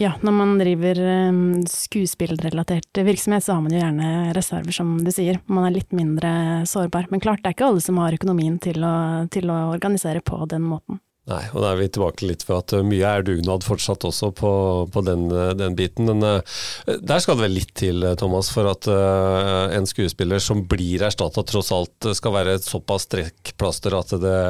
Ja, 0.00 0.14
når 0.24 0.36
man 0.36 0.56
driver 0.60 1.02
um, 1.30 1.62
skuespillrelatert 1.68 3.02
virksomhet, 3.06 3.46
så 3.46 3.56
har 3.56 3.64
man 3.64 3.76
jo 3.76 3.82
gjerne 3.82 4.10
reserver, 4.36 4.74
som 4.74 4.96
du 5.04 5.12
sier. 5.14 5.40
Man 5.46 5.68
er 5.68 5.76
litt 5.78 5.94
mindre 5.96 6.32
sårbar. 6.68 7.08
Men 7.12 7.22
klart, 7.22 7.44
det 7.44 7.52
er 7.52 7.58
ikke 7.58 7.70
alle 7.70 7.84
som 7.84 8.02
har 8.02 8.18
økonomien 8.18 8.58
til 8.62 8.82
å, 8.86 8.96
til 9.32 9.50
å 9.52 9.62
organisere 9.72 10.24
på 10.24 10.42
den 10.50 10.66
måten. 10.66 11.00
Nei, 11.30 11.42
og 11.54 11.62
da 11.62 11.68
er 11.70 11.78
vi 11.78 11.86
tilbake 11.86 12.26
litt 12.26 12.42
for 12.42 12.58
at 12.58 12.72
mye 12.82 13.06
er 13.06 13.22
dugnad 13.22 13.62
fortsatt 13.62 14.02
også 14.08 14.32
på, 14.34 14.52
på 14.90 15.02
den, 15.06 15.28
den, 15.58 15.76
biten. 15.78 16.08
Men 16.10 16.24
uh, 16.26 16.96
der 16.98 17.22
skal 17.22 17.38
det 17.38 17.44
vel 17.44 17.54
litt 17.60 17.70
til, 17.78 18.02
Thomas, 18.18 18.50
for 18.50 18.66
at 18.72 18.88
en 18.90 19.86
skuespiller 19.86 20.42
som 20.42 20.64
blir 20.66 21.04
erstatta, 21.06 21.44
tross 21.46 21.70
alt 21.74 22.10
skal 22.18 22.34
være 22.34 22.56
et 22.58 22.66
såpass 22.66 23.06
strekkplaster 23.06 23.94
at 24.00 24.16
det, 24.24 24.40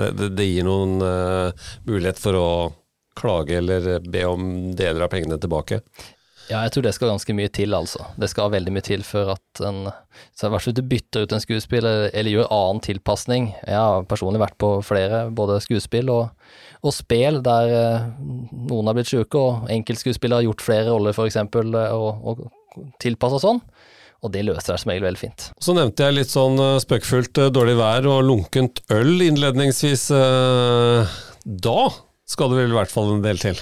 det, 0.00 0.30
det 0.38 0.48
gir 0.48 0.64
noen 0.64 0.96
mulighet 1.84 2.22
for 2.22 2.40
å 2.40 2.48
klage 3.14 3.60
eller 3.60 4.00
be 4.00 4.24
om 4.26 4.72
deler 4.76 5.04
av 5.06 5.12
pengene 5.12 5.38
tilbake. 5.40 5.80
Ja, 6.50 6.60
jeg 6.66 6.74
tror 6.74 6.84
det 6.84 6.92
skal 6.92 7.08
ganske 7.08 7.34
mye 7.36 7.50
til, 7.52 7.72
altså. 7.76 8.04
Det 8.20 8.28
skal 8.28 8.52
veldig 8.52 8.72
mye 8.74 8.84
til 8.84 9.04
før 9.06 9.32
at 9.34 9.62
en 9.64 9.86
Så 10.36 10.46
i 10.46 10.52
hvert 10.52 10.64
fall 10.64 10.76
du 10.76 10.82
bytter 10.86 11.24
ut 11.24 11.32
en 11.32 11.42
skuespiller 11.42 12.10
eller 12.12 12.34
gjør 12.34 12.52
annen 12.52 12.82
tilpasning. 12.84 13.48
Jeg 13.64 13.78
har 13.80 14.04
personlig 14.10 14.42
vært 14.42 14.58
på 14.60 14.76
flere, 14.84 15.24
både 15.34 15.56
skuespill 15.64 16.12
og, 16.12 16.28
og 16.84 16.94
spel, 16.94 17.40
der 17.44 17.72
eh, 17.72 18.06
noen 18.68 18.90
har 18.90 18.98
blitt 18.98 19.10
sjuke, 19.10 19.40
og 19.40 19.72
enkeltskuespillere 19.72 20.42
har 20.42 20.48
gjort 20.50 20.66
flere 20.66 20.92
roller, 20.92 21.16
f.eks., 21.16 21.40
og, 21.40 22.08
og 22.28 22.92
tilpassa 23.02 23.40
sånn. 23.42 23.62
Og 24.24 24.32
det 24.32 24.44
løser 24.46 24.72
seg 24.72 24.82
som 24.84 24.92
regel 24.92 25.08
veldig 25.08 25.20
fint. 25.20 25.48
Så 25.60 25.74
nevnte 25.76 26.06
jeg 26.06 26.18
litt 26.18 26.32
sånn 26.32 26.60
eh, 26.60 26.80
spøkefullt 26.84 27.40
eh, 27.40 27.52
dårlig 27.54 27.78
vær 27.80 28.10
og 28.12 28.24
lunkent 28.28 28.84
øl 28.92 29.16
innledningsvis. 29.30 30.10
Da 31.44 31.78
skal 32.28 32.52
det 32.52 32.60
vel 32.62 32.72
i 32.72 32.78
hvert 32.78 32.92
fall 32.92 33.16
en 33.16 33.24
del 33.24 33.40
til? 33.40 33.58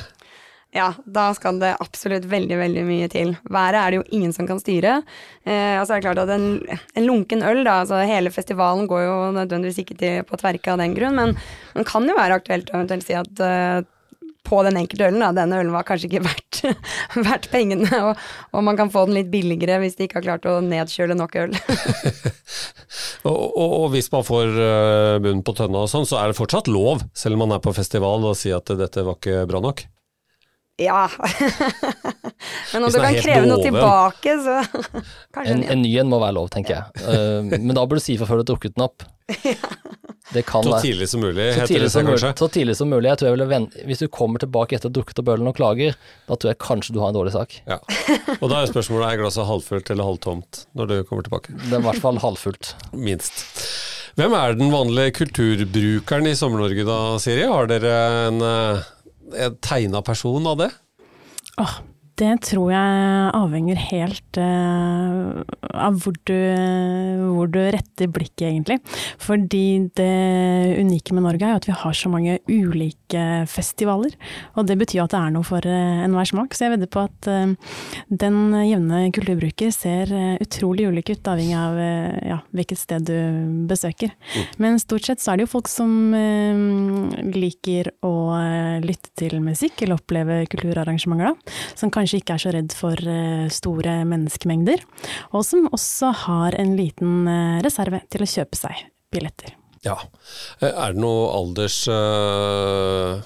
Ja, 0.73 0.89
da 1.05 1.27
skal 1.37 1.59
det 1.61 1.75
absolutt 1.85 2.25
veldig, 2.33 2.57
veldig 2.57 2.83
mye 2.89 3.09
til. 3.13 3.35
Været 3.53 3.77
er 3.77 3.93
det 3.93 3.99
jo 3.99 4.05
ingen 4.17 4.33
som 4.33 4.47
kan 4.49 4.61
styre. 4.61 5.03
Eh, 5.45 5.77
og 5.77 5.85
er 5.85 5.99
det 5.99 6.05
klart 6.07 6.23
at 6.23 6.33
en, 6.33 6.47
en, 6.65 7.05
lunken 7.05 7.45
øl, 7.45 7.61
da, 7.67 7.83
altså 7.83 8.01
hele 8.09 8.33
festivalen 8.33 8.89
går 8.89 9.03
jo 9.05 9.17
nødvendigvis 9.37 9.83
ikke 9.85 9.99
til, 10.01 10.23
på 10.25 10.41
tverke 10.41 10.73
av 10.73 10.81
den 10.81 10.97
grunn, 10.97 11.19
men 11.19 11.37
det 11.77 11.85
kan 11.91 12.09
jo 12.09 12.17
være 12.17 12.41
aktuelt 12.41 12.73
å 12.73 12.79
eventuelt 12.79 13.05
si 13.05 13.19
at 13.19 13.45
eh, 13.45 13.85
på 14.49 14.63
den 14.65 14.81
enkelte 14.81 15.11
ølen, 15.11 15.21
da, 15.21 15.31
denne 15.37 15.61
ølen 15.61 15.77
var 15.77 15.85
kanskje 15.87 16.09
ikke 16.09 16.25
verdt, 16.31 16.63
verdt 17.21 17.53
pengene, 17.53 18.03
og, 18.09 18.27
og, 18.55 18.65
man 18.65 18.81
kan 18.81 18.91
få 18.97 19.05
den 19.11 19.21
litt 19.21 19.31
billigere 19.33 19.77
hvis 19.85 20.01
de 20.01 20.09
ikke 20.09 20.23
har 20.23 20.29
klart 20.31 20.49
å 20.49 20.59
nedkjøle 20.65 21.21
nok 21.21 21.37
øl. 21.45 21.57
og, 23.29 23.37
og, 23.37 23.69
og, 23.69 23.89
hvis 23.93 24.09
man 24.17 24.25
får 24.25 24.57
uh, 24.57 25.21
bunnen 25.21 25.45
på 25.45 25.61
tønna 25.61 25.85
og 25.85 25.93
sånn, 25.93 26.09
så 26.09 26.23
er 26.23 26.33
det 26.33 26.41
fortsatt 26.41 26.73
lov, 26.73 27.05
selv 27.13 27.37
om 27.37 27.45
man 27.45 27.59
er 27.59 27.65
på 27.65 27.77
festival, 27.77 28.25
å 28.25 28.33
si 28.37 28.57
at 28.57 28.73
dette 28.73 29.05
var 29.05 29.21
ikke 29.21 29.45
bra 29.53 29.61
nok? 29.69 29.85
Ja. 30.83 31.07
men 32.73 32.85
om 32.85 32.91
du 32.93 32.99
kan 33.01 33.17
kreve 33.23 33.47
noe 33.49 33.63
tilbake, 33.63 34.37
så 34.43 34.59
kanskje 35.35 35.55
En, 35.57 35.65
en 35.77 35.83
ny 35.85 35.93
en 36.03 36.11
må 36.11 36.21
være 36.23 36.37
lov, 36.41 36.51
tenker 36.55 36.79
jeg. 36.79 37.07
Uh, 37.07 37.41
men 37.67 37.75
da 37.77 37.85
bør 37.87 38.01
du 38.01 38.05
si 38.05 38.19
fra 38.21 38.29
før 38.29 38.41
du 38.41 38.45
har 38.47 38.51
drukket 38.55 38.77
den 38.79 38.87
opp. 38.89 39.07
Det 40.33 40.43
kan 40.49 40.65
Så 40.65 40.79
tidlig 40.81 41.09
som 41.09 41.21
mulig, 41.21 41.45
Så 41.53 41.61
heter 41.61 41.67
tidlig, 41.69 41.83
det 41.87 41.93
som 41.93 42.01
seg 42.01 42.09
kanskje. 42.11 42.31
så 42.41 42.49
tidlig 42.55 42.77
som 42.79 42.89
mulig. 42.89 43.09
Jeg 43.11 43.19
tror 43.21 43.29
jeg 43.29 43.35
ville 43.37 43.49
ven- 43.51 43.69
Hvis 43.89 44.01
du 44.01 44.09
kommer 44.09 44.41
tilbake 44.41 44.77
etter 44.77 44.89
å 44.89 44.93
ha 44.93 44.97
drukket 44.99 45.21
opp 45.21 45.29
ølen 45.35 45.51
og 45.51 45.57
klager, 45.59 45.97
da 46.29 46.37
tror 46.37 46.53
jeg 46.53 46.59
kanskje 46.63 46.95
du 46.97 47.01
har 47.03 47.13
en 47.13 47.19
dårlig 47.19 47.33
sak. 47.35 47.59
Ja. 47.69 47.79
Og 48.41 48.49
da 48.49 48.63
er 48.63 48.71
spørsmålet 48.71 49.13
er 49.13 49.21
glasset 49.21 49.49
halvfullt 49.49 49.91
eller 49.93 50.09
halvtomt 50.09 50.65
når 50.79 50.89
du 50.89 50.97
kommer 51.09 51.27
tilbake. 51.27 51.53
Det 51.67 51.77
er 51.77 51.83
i 51.83 51.87
hvert 51.89 52.01
fall 52.01 52.21
halvfullt. 52.23 52.75
Minst. 52.97 53.45
Hvem 54.17 54.35
er 54.37 54.57
den 54.59 54.73
vanlige 54.73 55.15
kulturbrukeren 55.21 56.27
i 56.29 56.35
Sommer-Norge 56.37 56.85
da, 56.85 56.99
Siri? 57.23 57.47
Har 57.49 57.69
dere 57.71 57.93
en, 58.29 58.43
eh, 58.45 58.83
en 58.83 59.02
tegna 59.61 60.03
person 60.03 60.47
av 60.47 60.57
det? 60.57 60.71
Åh, 61.57 61.75
det 62.21 62.33
tror 62.45 62.71
jeg 62.75 63.29
avhenger 63.39 63.79
helt 63.89 64.39
uh, 64.41 65.41
av 65.73 65.97
hvor 66.03 66.17
du, 66.29 66.37
hvor 67.33 67.49
du 67.49 67.61
retter 67.73 68.11
blikket, 68.13 68.51
egentlig. 68.51 68.79
Fordi 69.23 69.89
det 69.97 70.77
unike 70.83 71.17
med 71.17 71.25
Norge 71.25 71.49
er 71.49 71.57
at 71.57 71.69
vi 71.69 71.77
har 71.77 71.97
så 71.97 72.11
mange 72.13 72.39
ulike 72.51 73.25
festivaler. 73.49 74.13
Og 74.57 74.69
det 74.69 74.77
betyr 74.81 75.05
at 75.05 75.15
det 75.15 75.21
er 75.23 75.33
noe 75.35 75.47
for 75.47 75.65
uh, 75.65 76.03
enhver 76.05 76.29
smak. 76.29 76.57
Så 76.57 76.67
jeg 76.67 76.75
vedder 76.75 76.91
på 76.93 77.07
at 77.07 77.31
uh, 77.33 77.73
den 78.11 78.39
jevne 78.69 79.05
kulturbruker 79.17 79.73
ser 79.75 80.13
utrolig 80.43 80.91
ulik 80.91 81.15
ut, 81.15 81.33
avhengig 81.33 81.57
av 81.57 81.79
ja, 82.27 82.39
hvilket 82.55 82.81
sted 82.81 83.07
du 83.09 83.17
besøker. 83.69 84.13
Men 84.63 84.79
stort 84.83 85.07
sett 85.07 85.23
så 85.23 85.33
er 85.33 85.41
det 85.41 85.47
jo 85.47 85.53
folk 85.55 85.71
som 85.71 86.13
liker 86.13 87.91
å 88.05 88.13
lytte 88.83 89.13
til 89.19 89.39
musikk 89.45 89.83
eller 89.83 89.99
oppleve 90.01 90.39
kulturarrangementer, 90.53 91.33
da. 91.33 91.57
Som 91.79 91.93
kanskje 91.95 92.12
ikke 92.21 92.37
er 92.37 92.43
så 92.43 92.53
redd 92.55 92.75
for 92.77 92.99
eh, 93.09 93.47
store 93.53 94.01
menneskemengder. 94.09 94.83
Og 95.33 95.45
som 95.47 95.69
også 95.73 96.13
har 96.27 96.57
en 96.61 96.75
liten 96.79 97.29
eh, 97.31 97.61
reserve 97.65 98.03
til 98.13 98.25
å 98.25 98.31
kjøpe 98.35 98.59
seg 98.59 98.85
billetter. 99.13 99.55
Ja. 99.87 99.97
Eh, 100.61 100.69
Er 100.71 100.93
det 100.95 101.03
noe 101.03 101.31
alders 101.37 101.81
eh, 101.91 103.23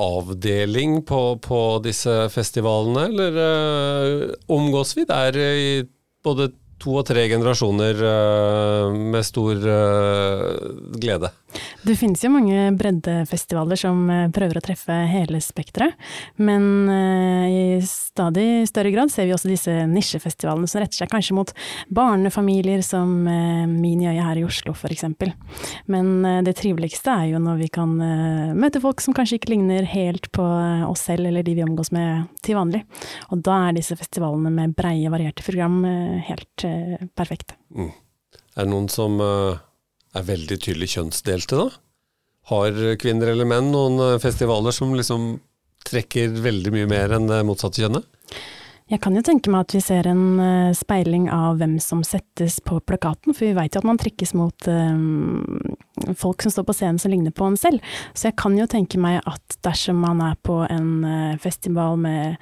avdeling 0.00 1.02
på, 1.06 1.22
på 1.44 1.62
disse 1.84 2.24
festivalene, 2.34 3.06
eller 3.12 4.36
omgås 4.50 4.96
vi 4.98 5.04
der 5.06 5.38
i 5.38 5.68
både 6.24 6.50
to 6.82 6.96
og 6.98 7.06
tre 7.06 7.28
generasjoner 7.30 8.00
med 8.96 9.22
stor 9.28 9.60
glede? 10.98 11.30
Det 11.84 11.96
finnes 11.98 12.22
jo 12.24 12.30
mange 12.32 12.70
breddefestivaler 12.78 13.78
som 13.78 14.04
eh, 14.10 14.28
prøver 14.34 14.58
å 14.58 14.62
treffe 14.64 14.94
hele 15.10 15.40
spekteret, 15.44 15.96
men 16.40 16.64
eh, 16.90 17.46
i 17.48 17.64
stadig 17.84 18.64
større 18.70 18.92
grad 18.94 19.12
ser 19.12 19.28
vi 19.28 19.34
også 19.36 19.50
disse 19.50 19.74
nisjefestivalene 19.90 20.70
som 20.70 20.80
retter 20.82 21.02
seg 21.02 21.10
kanskje 21.12 21.36
mot 21.36 21.52
barnefamilier, 21.92 22.82
som 22.86 23.26
eh, 23.28 23.66
Min 23.74 24.02
i 24.02 24.08
øyet 24.08 24.24
her 24.24 24.40
i 24.40 24.46
Oslo 24.46 24.72
f.eks. 24.74 25.04
Men 25.90 26.08
det 26.46 26.54
triveligste 26.58 27.12
er 27.12 27.32
jo 27.32 27.40
når 27.42 27.58
vi 27.60 27.68
kan 27.72 27.92
møte 28.56 28.80
folk 28.82 29.02
som 29.02 29.14
kanskje 29.16 29.38
ikke 29.38 29.52
ligner 29.52 29.86
helt 29.88 30.30
på 30.34 30.44
oss 30.88 31.04
selv 31.08 31.28
eller 31.28 31.44
de 31.46 31.54
vi 31.56 31.64
omgås 31.64 31.92
med 31.94 32.28
til 32.44 32.58
vanlig. 32.58 32.82
Og 33.34 33.42
da 33.44 33.58
er 33.68 33.76
disse 33.76 33.96
festivalene 33.98 34.52
med 34.54 34.74
breie, 34.76 35.12
varierte 35.12 35.44
program 35.46 35.82
helt 36.28 36.66
perfekte. 37.14 37.56
perfekte. 37.74 37.92
Er 38.54 38.66
det 38.66 38.70
noen 38.70 38.88
som 38.92 39.18
er 40.14 40.28
veldig 40.28 40.60
tydelig 40.60 40.92
kjønnsdelte, 40.96 41.58
da? 41.58 41.68
Har 42.52 42.76
kvinner 43.00 43.32
eller 43.32 43.48
menn 43.48 43.70
noen 43.72 44.00
eh, 44.04 44.20
festivaler 44.22 44.74
som 44.76 44.92
liksom 44.96 45.38
trekker 45.84 46.36
veldig 46.44 46.72
mye 46.74 46.90
mer 46.90 47.16
enn 47.16 47.30
det 47.30 47.44
motsatte 47.46 47.82
kjønnet? 47.82 48.06
Jeg 48.92 49.00
kan 49.00 49.14
jo 49.16 49.22
tenke 49.24 49.48
meg 49.48 49.62
at 49.64 49.72
vi 49.72 49.80
ser 49.80 50.04
en 50.10 50.40
eh, 50.44 50.74
speiling 50.76 51.30
av 51.32 51.56
hvem 51.56 51.78
som 51.80 52.02
settes 52.04 52.58
på 52.60 52.82
plakaten, 52.84 53.32
for 53.32 53.46
vi 53.46 53.54
vet 53.56 53.72
jo 53.72 53.80
at 53.80 53.86
man 53.88 54.00
trekkes 54.00 54.34
mot 54.36 54.66
eh, 54.68 56.12
folk 56.20 56.44
som 56.44 56.52
står 56.52 56.66
på 56.68 56.74
scenen 56.76 57.00
som 57.00 57.14
ligner 57.14 57.32
på 57.32 57.48
en 57.48 57.56
selv. 57.56 57.80
Så 58.12 58.28
jeg 58.28 58.36
kan 58.42 58.58
jo 58.58 58.68
tenke 58.68 59.00
meg 59.00 59.22
at 59.24 59.56
dersom 59.64 60.04
man 60.04 60.20
er 60.26 60.36
på 60.36 60.60
en 60.68 60.90
eh, 61.08 61.40
festival 61.40 61.96
med 62.00 62.36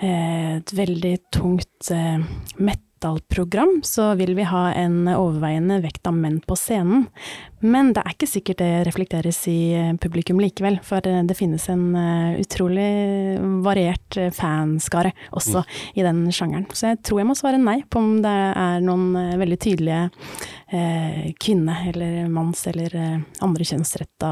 et 0.00 0.70
veldig 0.72 1.16
tungt 1.28 1.90
uh, 1.92 2.22
metal-program, 3.00 3.80
så 3.84 4.14
vil 4.14 4.34
vi 4.34 4.44
ha 4.44 4.72
en 4.74 5.08
overveiende 5.08 5.80
vekt 5.80 6.06
av 6.06 6.14
menn 6.14 6.40
på 6.40 6.56
scenen. 6.56 7.06
Men 7.60 7.92
det 7.92 8.02
er 8.02 8.14
ikke 8.14 8.28
sikkert 8.28 8.60
det 8.60 8.86
reflekteres 8.86 9.38
i 9.48 9.72
eh, 9.76 9.96
publikum 10.00 10.40
likevel, 10.40 10.78
for 10.84 11.04
eh, 11.06 11.22
det 11.24 11.36
finnes 11.36 11.66
en 11.68 11.94
eh, 11.96 12.40
utrolig 12.40 13.38
variert 13.64 14.16
fanskare 14.36 15.12
også 15.36 15.64
i 15.94 16.04
den 16.04 16.26
sjangeren. 16.32 16.66
Så 16.72 16.92
jeg 16.92 17.02
tror 17.04 17.20
jeg 17.20 17.28
må 17.28 17.36
svare 17.36 17.60
nei 17.60 17.82
på 17.88 18.00
om 18.00 18.20
det 18.24 18.32
er 18.32 18.80
noen 18.84 19.12
veldig 19.40 19.60
tydelige 19.60 20.08
kvinne- 20.70 21.88
eller 21.90 22.28
manns- 22.30 22.66
eller 22.70 22.94
eh, 22.96 23.18
andre 23.42 23.64
kjønnsretta 23.66 24.30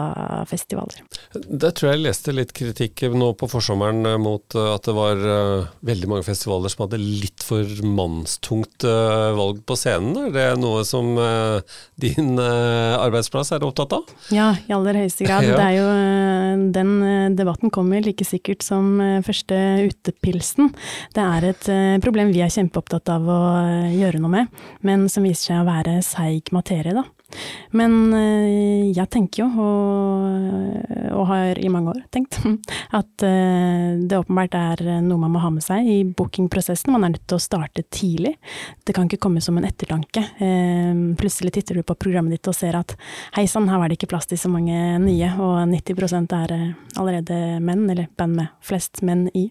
festivaler. 0.48 1.02
Det 1.34 1.72
tror 1.74 1.90
jeg 1.90 1.98
jeg 1.98 2.04
leste 2.04 2.34
litt 2.34 2.52
kritikk 2.54 3.02
nå 3.10 3.32
på 3.38 3.48
forsommeren 3.50 4.06
eh, 4.06 4.18
mot 4.22 4.54
eh, 4.54 4.68
at 4.74 4.86
det 4.86 4.94
var 4.96 5.18
eh, 5.18 5.66
veldig 5.88 6.10
mange 6.12 6.26
festivaler 6.26 6.70
som 6.72 6.84
hadde 6.86 7.00
litt 7.00 7.42
for 7.46 7.66
mannstungt 7.82 8.86
eh, 8.86 9.30
valg 9.38 9.64
på 9.66 9.76
scenen. 9.78 10.28
Er 10.28 10.34
det 10.34 10.46
noe 10.62 10.84
som 10.86 11.10
eh, 11.18 11.58
din 12.00 12.38
eh, 12.38 12.94
arbeidsplass 12.98 13.52
er 13.56 13.66
opptatt 13.66 13.96
av? 13.98 14.14
Ja, 14.34 14.52
i 14.68 14.74
aller 14.76 15.02
høyeste 15.02 15.26
grad. 15.26 15.36
Ja. 15.48 15.54
Det 15.56 15.64
er 15.64 15.76
jo, 15.78 15.84
eh, 15.96 16.62
den 16.74 16.90
eh, 17.06 17.28
debatten 17.38 17.70
kommer 17.72 18.02
like 18.04 18.24
sikkert 18.26 18.64
som 18.66 18.98
eh, 19.00 19.20
første 19.24 19.56
utepilsen. 19.88 20.68
Det 21.16 21.24
er 21.24 21.46
et 21.52 21.68
eh, 21.72 21.96
problem 22.04 22.32
vi 22.34 22.42
er 22.44 22.52
kjempeopptatt 22.52 23.08
av 23.14 23.26
å 23.32 23.38
eh, 23.62 23.94
gjøre 23.96 24.20
noe 24.20 24.32
med, 24.34 24.60
men 24.84 25.06
som 25.08 25.24
viser 25.24 25.52
seg 25.54 25.62
å 25.62 25.68
være 25.70 25.94
seig 26.04 26.27
materie, 26.54 26.94
da. 26.96 27.04
Men 27.76 28.14
eh, 28.16 28.88
jeg 28.96 29.10
tenker 29.12 29.42
jo, 29.42 29.48
og, 29.60 31.10
og 31.12 31.26
har 31.28 31.58
i 31.60 31.68
mange 31.72 31.92
år 31.92 32.00
tenkt, 32.14 32.38
at 32.98 33.24
eh, 33.26 33.98
det 34.00 34.16
åpenbart 34.16 34.56
er 34.56 34.82
noe 35.04 35.20
man 35.20 35.34
må 35.34 35.42
ha 35.42 35.50
med 35.52 35.64
seg 35.64 35.88
i 35.88 35.98
bookingprosessen. 36.08 36.94
Man 36.94 37.04
er 37.04 37.14
nødt 37.16 37.26
til 37.28 37.36
å 37.36 37.44
starte 37.44 37.84
tidlig. 37.92 38.34
Det 38.84 38.96
kan 38.96 39.08
ikke 39.08 39.20
komme 39.26 39.42
som 39.44 39.60
en 39.60 39.68
ettertanke. 39.68 40.24
Eh, 40.40 41.04
Plutselig 41.18 41.52
titter 41.58 41.78
du 41.78 41.84
på 41.86 41.98
programmet 42.00 42.38
ditt 42.38 42.48
og 42.48 42.56
ser 42.56 42.78
at 42.78 42.96
hei 43.36 43.44
sann, 43.50 43.68
her 43.68 43.80
var 43.80 43.90
det 43.90 43.98
ikke 43.98 44.10
plass 44.14 44.28
til 44.30 44.40
så 44.40 44.50
mange 44.52 44.96
nye, 45.02 45.32
og 45.36 45.60
90 45.68 46.32
er 46.38 46.54
allerede 46.98 47.38
menn, 47.64 47.84
eller 47.90 48.08
band 48.16 48.40
med 48.40 48.54
flest 48.64 49.02
menn 49.04 49.28
i. 49.36 49.48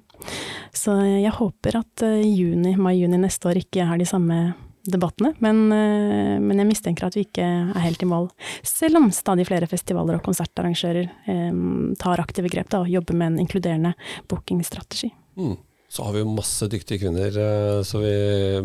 Så 0.76 0.96
jeg 1.06 1.34
håper 1.38 1.78
at 1.84 2.04
juni, 2.26 2.74
mai-juni 2.80 3.20
neste 3.22 3.52
år 3.52 3.62
ikke 3.62 3.86
har 3.86 4.02
de 4.02 4.08
samme 4.10 4.40
debattene, 4.94 5.34
men, 5.44 5.64
eh, 5.72 6.38
men 6.40 6.62
jeg 6.62 6.70
mistenker 6.70 7.08
at 7.08 7.18
vi 7.18 7.26
ikke 7.28 7.46
er 7.46 7.84
helt 7.84 8.04
i 8.04 8.10
mål. 8.10 8.30
Selv 8.66 9.02
om 9.02 9.12
stadig 9.12 9.48
flere 9.50 9.70
festivaler 9.70 10.18
og 10.18 10.26
konsertarrangører 10.26 11.08
eh, 11.28 11.62
tar 12.00 12.24
aktive 12.24 12.52
grep 12.54 12.72
da, 12.74 12.84
og 12.84 12.92
jobber 12.92 13.18
med 13.18 13.34
en 13.34 13.40
inkluderende 13.46 13.94
bookingstrategi. 14.32 15.12
Mm. 15.38 15.58
Så 15.88 16.04
har 16.04 16.12
vi 16.12 16.20
jo 16.20 16.28
masse 16.28 16.68
dyktige 16.68 17.00
kvinner, 17.06 17.32
eh, 17.32 17.78
så 17.88 18.02
vi 18.02 18.12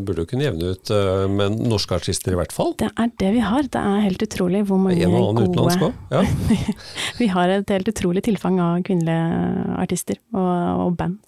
burde 0.02 0.25
jo 0.25 0.29
kunne 0.33 0.43
jevne 0.43 0.73
ut 0.75 0.91
eh, 0.91 1.26
med 1.31 1.61
norske 1.71 1.95
artister 1.95 2.35
i 2.35 2.38
hvert 2.41 2.55
fall. 2.55 2.73
Det 2.81 2.88
er 2.91 3.12
det 3.23 3.29
vi 3.37 3.45
har. 3.47 3.69
Det 3.71 3.79
er 3.79 4.02
helt 4.09 4.25
utrolig 4.26 4.64
hvor 4.67 4.81
mange 4.83 5.05
En 5.07 5.14
og 5.14 5.29
annen 5.29 5.52
gode 5.55 5.69
også. 5.71 5.93
Ja. 6.11 6.25
Vi 7.21 7.29
har 7.31 7.52
et 7.52 7.71
helt 7.71 7.88
utrolig 7.93 8.25
tilfang 8.26 8.59
av 8.62 8.81
kvinnelige 8.87 9.76
artister 9.79 10.19
og, 10.35 10.88
og 10.88 10.97
band. 10.99 11.21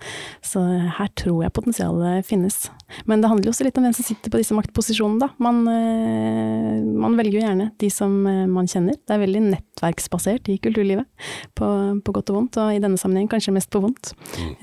Så 0.43 0.65
her 0.99 1.13
tror 1.15 1.45
jeg 1.45 1.55
potensialet 1.55 2.27
finnes. 2.27 2.59
Men 3.07 3.23
det 3.23 3.31
handler 3.31 3.49
jo 3.49 3.55
også 3.55 3.69
litt 3.69 3.79
om 3.79 3.87
hvem 3.87 3.95
som 3.95 4.07
sitter 4.07 4.35
på 4.35 4.41
disse 4.43 4.57
maktposisjonene, 4.57 5.23
da. 5.23 5.31
Man, 5.47 5.63
eh, 5.71 6.64
man 7.15 7.23
velger 7.23 7.39
jo 7.39 7.45
gjerne 7.45 7.69
de 7.79 7.91
som 7.93 8.15
eh, 8.27 8.47
man 8.51 8.67
kjenner. 8.71 8.99
Det 8.99 9.15
er 9.15 9.23
veldig 9.23 9.43
nettverksbasert 9.53 10.49
i 10.51 10.59
kulturlivet, 10.63 11.07
på, 11.55 11.67
på 12.03 12.15
godt 12.17 12.31
og 12.33 12.37
vondt, 12.41 12.59
og 12.61 12.75
i 12.75 12.83
denne 12.83 12.99
sammenheng 13.01 13.31
kanskje 13.31 13.55
mest 13.55 13.71
på 13.71 13.83
vondt. 13.85 14.05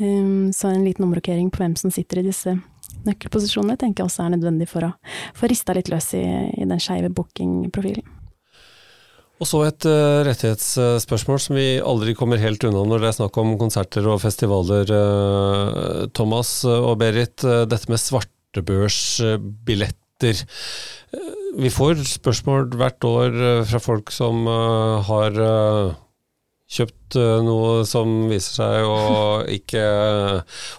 Um, 0.02 0.52
så 0.56 0.68
en 0.72 0.86
liten 0.86 1.06
omrokering 1.08 1.52
på 1.52 1.64
hvem 1.64 1.76
som 1.80 1.94
sitter 1.94 2.20
i 2.20 2.28
disse 2.28 2.52
nøkkelposisjonene, 3.08 3.78
tenker 3.80 4.04
jeg 4.04 4.10
også 4.10 4.24
er 4.26 4.34
nødvendig 4.36 4.68
for 4.70 4.82
å 4.86 4.92
få 5.38 5.48
rista 5.50 5.72
litt 5.78 5.90
løs 5.92 6.12
i, 6.18 6.26
i 6.60 6.68
den 6.68 6.82
skeive 6.82 7.10
bookingprofilen. 7.16 8.06
Og 9.42 9.48
så 9.50 9.64
et 9.66 9.86
uh, 9.90 10.22
rettighetsspørsmål 10.28 11.40
som 11.42 11.56
vi 11.58 11.80
aldri 11.82 12.14
kommer 12.18 12.38
helt 12.44 12.62
unna 12.68 12.84
når 12.86 13.00
det 13.02 13.08
er 13.10 13.18
snakk 13.24 13.34
om 13.42 13.58
konserter 13.62 14.06
og 14.12 14.22
festivaler. 14.22 14.86
Uh, 14.92 16.06
Thomas 16.14 16.62
og 16.68 17.00
Berit, 17.02 17.42
uh, 17.48 17.66
dette 17.66 17.90
med 17.90 17.98
svartebørsbilletter. 18.04 20.01
Eh, 20.24 20.46
Vi 21.58 21.70
får 21.70 22.06
spørsmål 22.08 22.72
hvert 22.80 23.04
år 23.04 23.36
eh, 23.36 23.66
fra 23.68 23.82
folk 23.84 24.12
som 24.16 24.48
eh, 24.48 25.10
har 25.10 25.40
kjøpt 26.72 27.18
noe 27.44 27.82
som 27.84 28.30
viser 28.32 28.62
seg 28.62 28.86
å 28.88 29.00
ikke 29.58 29.82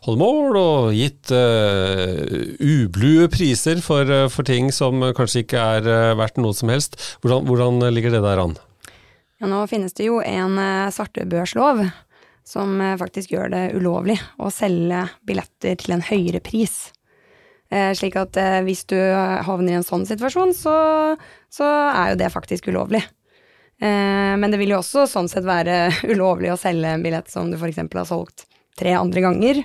holde 0.07 0.21
mål, 0.23 0.57
og 0.57 0.87
gitt 0.97 1.29
uh, 1.37 2.17
ublue 2.65 3.27
priser 3.29 3.83
for, 3.85 4.09
for 4.33 4.49
ting 4.49 4.71
som 4.73 5.05
kanskje 5.13 5.43
ikke 5.45 5.67
er 5.75 6.17
verdt 6.17 6.41
noe 6.41 6.57
som 6.57 6.73
helst. 6.73 6.97
Hvordan, 7.21 7.45
hvordan 7.45 7.85
ligger 7.93 8.17
det 8.17 8.23
der 8.25 8.41
an? 8.41 8.57
Ja, 9.37 9.51
nå 9.53 9.61
finnes 9.69 9.93
det 9.99 10.09
jo 10.09 10.23
en 10.25 10.57
svartebørslov 10.97 11.85
som 12.49 12.81
faktisk 12.97 13.37
gjør 13.37 13.53
det 13.53 13.63
ulovlig 13.77 14.17
å 14.41 14.49
selge 14.49 15.05
billetter 15.29 15.77
til 15.77 15.99
en 15.99 16.09
høyere 16.09 16.41
pris. 16.41 16.87
Eh, 17.73 17.91
slik 17.97 18.19
at 18.21 18.37
eh, 18.37 18.61
hvis 18.67 18.85
du 18.91 18.99
havner 18.99 19.73
i 19.73 19.79
en 19.79 19.87
sånn 19.87 20.05
situasjon, 20.09 20.53
så, 20.57 20.77
så 21.53 21.69
er 21.89 22.13
jo 22.13 22.21
det 22.21 22.29
faktisk 22.35 22.69
ulovlig. 22.69 23.01
Eh, 23.81 24.35
men 24.37 24.53
det 24.53 24.61
vil 24.61 24.75
jo 24.75 24.83
også 24.83 25.07
sånn 25.09 25.31
sett 25.33 25.49
være 25.49 25.87
ulovlig 26.13 26.53
å 26.53 26.61
selge 26.61 26.93
en 26.93 27.05
billett 27.05 27.33
som 27.33 27.49
du 27.49 27.57
f.eks. 27.57 27.81
har 27.81 28.09
solgt 28.09 28.47
tre 28.79 28.95
andre 28.97 29.21
ganger, 29.25 29.59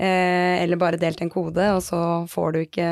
eller 0.00 0.78
bare 0.80 0.98
delt 0.98 1.20
en 1.20 1.28
kode, 1.30 1.60
og 1.76 1.82
så 1.84 1.98
får 2.32 2.54
du 2.54 2.58
ikke 2.62 2.86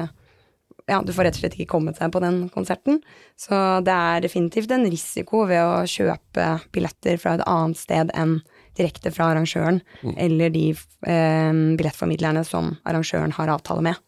ja, 0.89 0.99
du 1.05 1.13
får 1.13 1.25
rett 1.25 1.39
og 1.39 1.43
slett 1.43 1.57
ikke 1.57 1.73
kommet 1.73 1.99
deg 2.01 2.13
på 2.13 2.21
den 2.21 2.37
konserten. 2.53 3.01
Så 3.37 3.57
det 3.85 3.93
er 3.93 4.23
definitivt 4.25 4.73
en 4.73 4.87
risiko 4.89 5.43
ved 5.49 5.61
å 5.61 5.87
kjøpe 5.89 6.47
billetter 6.73 7.17
fra 7.21 7.37
et 7.37 7.45
annet 7.49 7.81
sted 7.81 8.13
enn 8.17 8.39
direkte 8.79 9.13
fra 9.13 9.31
arrangøren, 9.33 9.81
mm. 10.05 10.15
eller 10.29 10.53
de 10.55 10.67
eh, 10.73 11.63
billettformidlerne 11.81 12.45
som 12.47 12.75
arrangøren 12.89 13.35
har 13.37 13.53
avtale 13.57 13.85
med. 13.89 14.01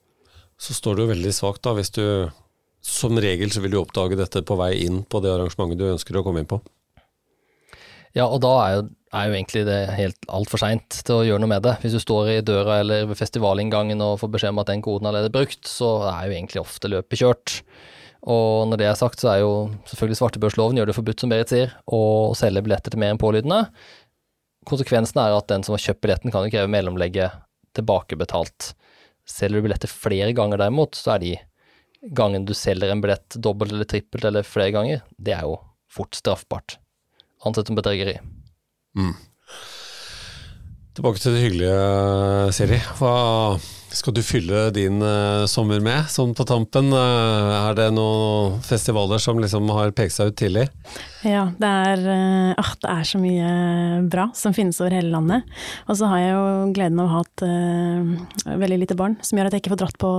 Så 0.61 0.77
står 0.77 0.99
du 0.99 1.09
veldig 1.09 1.33
svakt 1.33 1.65
da, 1.65 1.73
hvis 1.77 1.93
du 1.97 2.05
som 2.85 3.17
regel 3.21 3.53
så 3.53 3.63
vil 3.65 3.75
du 3.75 3.81
oppdage 3.81 4.17
dette 4.17 4.43
på 4.47 4.57
vei 4.61 4.73
inn 4.87 5.03
på 5.05 5.21
det 5.25 5.33
arrangementet 5.35 5.81
du 5.81 5.89
ønsker 5.91 6.17
å 6.17 6.25
komme 6.25 6.43
inn 6.43 6.49
på. 6.49 6.61
Ja, 8.17 8.27
og 8.27 8.41
da 8.43 8.51
er 8.65 8.73
jo, 8.75 8.83
er 9.15 9.29
jo 9.29 9.37
egentlig 9.37 9.63
det 9.69 9.79
helt 9.95 10.27
altfor 10.33 10.63
seint 10.63 10.97
til 11.07 11.21
å 11.21 11.27
gjøre 11.27 11.43
noe 11.45 11.53
med 11.53 11.63
det. 11.67 11.77
Hvis 11.83 11.95
du 11.95 12.01
står 12.03 12.33
i 12.33 12.41
døra 12.43 12.81
eller 12.83 13.07
ved 13.13 13.21
festivalinngangen 13.21 14.03
og 14.03 14.19
får 14.23 14.33
beskjed 14.35 14.55
om 14.57 14.63
at 14.65 14.73
den 14.73 14.83
koden 14.83 15.07
allerede 15.07 15.31
er 15.31 15.37
brukt, 15.37 15.63
så 15.71 15.93
er 16.11 16.27
jo 16.27 16.35
egentlig 16.35 16.65
ofte 16.65 16.91
løpet 16.91 17.23
kjørt. 17.23 17.61
Og 18.35 18.67
når 18.69 18.83
det 18.83 18.89
er 18.91 18.99
sagt, 18.99 19.23
så 19.23 19.31
er 19.33 19.45
jo 19.45 19.53
selvfølgelig 19.89 20.19
svartebørsloven 20.19 20.81
gjør 20.81 20.91
det 20.91 20.97
forbudt, 20.99 21.23
som 21.23 21.33
Berit 21.33 21.53
sier, 21.53 21.77
å 21.87 22.03
selge 22.37 22.65
billetter 22.67 22.93
til 22.93 23.01
mer 23.01 23.15
enn 23.15 23.23
pålydende. 23.23 23.63
Konsekvensen 24.69 25.23
er 25.23 25.37
at 25.37 25.49
den 25.53 25.65
som 25.65 25.77
har 25.77 25.85
kjøpt 25.87 26.03
billetten, 26.05 26.35
kan 26.35 26.45
jo 26.45 26.53
kreve 26.53 26.73
mellomlegget 26.73 27.39
tilbakebetalt. 27.79 28.75
Selger 29.31 29.61
du 29.61 29.69
billetter 29.69 29.91
flere 29.91 30.35
ganger 30.37 30.61
derimot, 30.61 30.99
så 30.99 31.15
er 31.15 31.25
de 31.25 31.33
gangen 32.17 32.47
du 32.49 32.55
selger 32.57 32.91
en 32.91 33.03
billett 33.03 33.37
dobbelt 33.37 33.73
eller 33.75 33.89
trippelt 33.89 34.25
eller 34.25 34.47
flere 34.47 34.73
ganger, 34.75 35.03
det 35.21 35.35
er 35.37 35.49
jo 35.49 35.59
fort 35.91 36.17
straffbart. 36.17 36.79
Ansett 37.47 37.71
som 37.71 37.77
bedrageri. 37.79 38.19
Mm. 38.97 39.15
Tilbake 40.97 41.23
til 41.23 41.37
det 41.37 41.45
hyggelige, 41.45 41.77
Siri. 42.57 42.81
Hva 42.99 43.15
skal 43.95 44.15
du 44.15 44.21
fylle 44.27 44.67
din 44.75 45.01
uh, 45.03 45.47
sommer 45.51 45.81
med, 45.83 46.09
sånn 46.13 46.35
på 46.37 46.45
tampen? 46.49 46.91
Uh, 46.93 47.71
er 47.71 47.79
det 47.79 47.89
noen 47.95 48.59
festivaler 48.67 49.23
som 49.23 49.41
liksom 49.41 49.71
har 49.75 49.95
pekt 49.97 50.17
seg 50.17 50.33
ut 50.33 50.39
tidlig? 50.41 50.67
Ja, 51.27 51.43
det 51.61 51.69
er, 51.69 52.01
uh, 52.01 52.71
det 52.81 52.89
er, 52.89 53.05
så 53.05 53.19
mye 53.21 53.49
bra 54.09 54.29
som 54.37 54.55
finnes 54.57 54.79
over 54.81 54.95
hele 54.97 55.13
landet. 55.13 55.49
Og 55.87 55.99
så 56.01 56.09
har 56.09 56.23
jeg 56.23 56.31
jo 56.33 56.45
gleden 56.77 57.01
av 57.03 57.09
å 57.09 57.13
ha 57.13 57.21
hatt 57.21 57.45
veldig 58.61 58.79
lite 58.81 58.97
barn, 58.97 59.19
som 59.25 59.39
gjør 59.39 59.51
at 59.51 59.57
jeg 59.57 59.65
ikke 59.65 59.73
får 59.75 59.81
dratt 59.83 59.99
på 60.01 60.11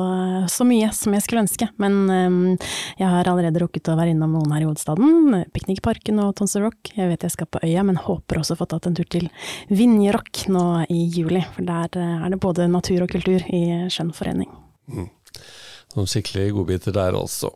så 0.51 0.67
mye 0.67 0.91
som 0.95 1.15
jeg 1.15 1.25
skulle 1.25 1.43
ønske. 1.45 1.67
Men 1.81 2.57
jeg 2.99 3.07
har 3.09 3.29
allerede 3.29 3.63
rukket 3.63 3.89
å 3.89 3.97
være 3.97 4.13
innom 4.13 4.35
noen 4.35 4.53
her 4.53 4.65
i 4.65 4.67
hovedstaden. 4.67 5.41
Piknikparken 5.55 6.21
og 6.21 6.35
Tonsor 6.37 6.67
Rock. 6.67 6.93
Jeg 6.97 7.09
vet 7.09 7.25
jeg 7.25 7.33
skal 7.33 7.49
på 7.49 7.63
øya, 7.65 7.85
men 7.87 7.99
håper 8.01 8.41
også 8.41 8.57
å 8.57 8.61
få 8.61 8.69
tatt 8.69 8.89
en 8.89 8.97
tur 8.97 9.09
til 9.09 9.29
Vinjerock 9.73 10.45
nå 10.53 10.65
i 10.91 11.01
juli. 11.15 11.41
For 11.55 11.65
der 11.65 11.97
er 12.01 12.27
det 12.29 12.41
både 12.43 12.69
natur 12.71 13.07
og 13.07 13.13
kultur 13.13 13.41
i 13.49 13.63
skjønnforening. 13.91 14.51
Mm. 14.91 15.09
Noen 15.95 16.09
skikkelige 16.09 16.53
godbiter 16.55 16.95
der 16.95 17.17
altså. 17.17 17.51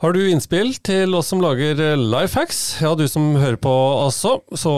Har 0.00 0.14
du 0.16 0.30
innspill 0.30 0.70
til 0.80 1.12
oss 1.12 1.28
som 1.28 1.42
lager 1.44 1.76
life 2.00 2.32
hacks, 2.32 2.80
ja 2.80 2.94
du 2.96 3.04
som 3.04 3.36
hører 3.36 3.58
på 3.60 3.68
altså, 4.00 4.38
så 4.56 4.72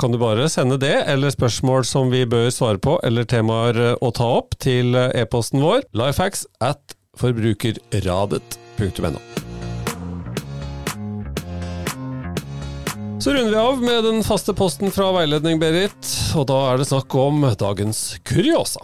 kan 0.00 0.08
du 0.08 0.16
bare 0.16 0.48
sende 0.48 0.80
det, 0.80 1.04
eller 1.04 1.28
spørsmål 1.34 1.84
som 1.84 2.08
vi 2.08 2.22
bør 2.24 2.48
svare 2.48 2.80
på, 2.80 2.96
eller 3.04 3.28
temaer 3.28 4.00
å 4.00 4.08
ta 4.16 4.24
opp, 4.38 4.56
til 4.64 4.96
e-posten 4.96 5.60
vår 5.60 5.84
lifehacks 5.92 6.48
at 6.64 6.96
forbrukerradet.no. 7.20 9.20
Så 13.20 13.36
runder 13.36 13.52
vi 13.52 13.58
av 13.60 13.84
med 13.84 14.00
den 14.08 14.24
faste 14.24 14.56
posten 14.56 14.88
fra 14.88 15.10
veiledning, 15.18 15.60
Berit, 15.60 16.08
og 16.32 16.48
da 16.48 16.56
er 16.70 16.80
det 16.80 16.88
snakk 16.88 17.12
om 17.20 17.44
dagens 17.60 18.16
kuriosa. 18.24 18.80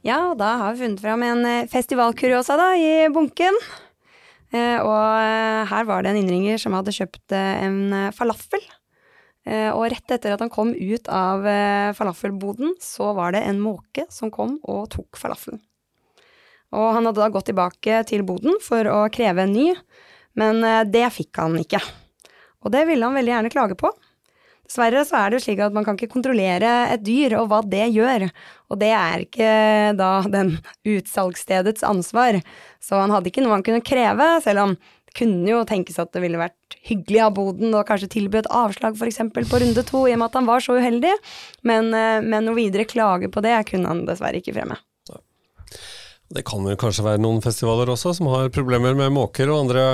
Ja, 0.00 0.32
da 0.32 0.56
har 0.62 0.72
vi 0.72 0.86
funnet 0.86 1.04
fram 1.04 1.20
en 1.28 1.44
eh, 1.44 1.68
festivalkuriosa 1.68 2.56
da, 2.56 2.72
i 2.80 3.12
bunken. 3.12 3.52
Eh, 4.48 4.80
og 4.80 5.20
eh, 5.20 5.68
her 5.68 5.86
var 5.88 6.02
det 6.02 6.12
en 6.12 6.20
innringer 6.22 6.60
som 6.60 6.76
hadde 6.76 6.94
kjøpt 6.94 7.34
eh, 7.36 7.64
en 7.66 8.12
falafel. 8.16 8.64
Og 9.48 9.86
rett 9.88 10.12
etter 10.12 10.34
at 10.34 10.42
han 10.42 10.50
kom 10.52 10.74
ut 10.76 11.06
av 11.08 11.46
falafelboden, 11.96 12.74
så 12.84 13.14
var 13.16 13.32
det 13.32 13.40
en 13.48 13.62
måke 13.64 14.02
som 14.12 14.28
kom 14.28 14.58
og 14.60 14.90
tok 14.92 15.16
falafelen. 15.16 15.62
Og 16.76 16.90
han 16.92 17.08
hadde 17.08 17.22
da 17.22 17.30
gått 17.32 17.48
tilbake 17.48 18.02
til 18.10 18.26
boden 18.28 18.58
for 18.60 18.84
å 18.92 18.98
kreve 19.08 19.46
en 19.46 19.54
ny, 19.56 19.70
men 20.36 20.60
det 20.92 21.06
fikk 21.16 21.40
han 21.40 21.56
ikke. 21.62 21.80
Og 22.60 22.74
det 22.76 22.84
ville 22.90 23.08
han 23.08 23.16
veldig 23.16 23.32
gjerne 23.38 23.54
klage 23.54 23.78
på. 23.80 23.88
Dessverre 24.68 25.00
så 25.08 25.16
er 25.16 25.30
det 25.30 25.38
jo 25.38 25.44
slik 25.46 25.60
at 25.64 25.72
man 25.72 25.86
kan 25.86 25.96
ikke 25.96 26.12
kontrollere 26.12 26.70
et 26.92 27.00
dyr 27.00 27.38
og 27.38 27.46
hva 27.48 27.62
det 27.64 27.86
gjør, 27.94 28.26
og 28.68 28.80
det 28.82 28.90
er 28.92 29.22
ikke 29.24 29.52
da 29.96 30.10
den 30.28 30.58
utsalgsstedets 30.84 31.86
ansvar. 31.88 32.36
Så 32.84 33.00
han 33.00 33.14
hadde 33.14 33.32
ikke 33.32 33.40
noe 33.46 33.56
han 33.56 33.64
kunne 33.64 33.80
kreve, 33.80 34.26
selv 34.44 34.66
om 34.66 34.76
det 34.76 35.16
kunne 35.16 35.48
jo 35.48 35.62
tenkes 35.64 35.96
at 36.02 36.12
det 36.12 36.20
ville 36.20 36.40
vært 36.40 36.76
hyggelig 36.84 37.22
av 37.24 37.32
boden 37.38 37.72
og 37.72 37.88
kanskje 37.88 38.10
tilby 38.12 38.42
et 38.42 38.50
avslag 38.52 39.00
f.eks. 39.00 39.22
på 39.32 39.62
runde 39.64 39.86
to, 39.88 40.04
i 40.04 40.12
og 40.12 40.20
med 40.20 40.28
at 40.28 40.36
han 40.36 40.50
var 40.52 40.60
så 40.60 40.76
uheldig, 40.76 41.14
men, 41.64 41.88
eh, 41.96 42.20
men 42.20 42.44
noe 42.44 42.60
videre 42.60 42.84
klage 42.84 43.32
på 43.32 43.42
det 43.42 43.56
kunne 43.72 43.88
han 43.88 44.04
dessverre 44.04 44.42
ikke 44.42 44.52
fremme. 44.60 44.76
Det 46.28 46.42
kan 46.44 46.60
vel 46.60 46.76
kanskje 46.76 47.06
være 47.06 47.22
noen 47.24 47.40
festivaler 47.40 47.88
også 47.88 48.12
som 48.18 48.28
har 48.28 48.50
problemer 48.52 48.92
med 48.98 49.14
måker 49.16 49.48
og 49.48 49.62
andre 49.62 49.84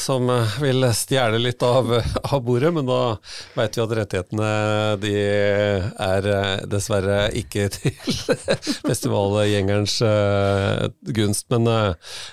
som 0.00 0.30
vil 0.62 0.86
stjele 0.96 1.42
litt 1.42 1.60
av, 1.66 1.90
av 2.24 2.40
bordet, 2.46 2.70
men 2.72 2.88
da 2.88 3.18
veit 3.52 3.76
vi 3.76 3.82
at 3.84 3.92
rettighetene 3.98 4.48
de 5.02 5.12
er 5.20 6.30
dessverre 6.72 7.28
ikke 7.36 7.68
til 7.76 7.92
festivalgjengerens 8.88 9.98
gunst. 11.20 11.50
Men 11.52 11.68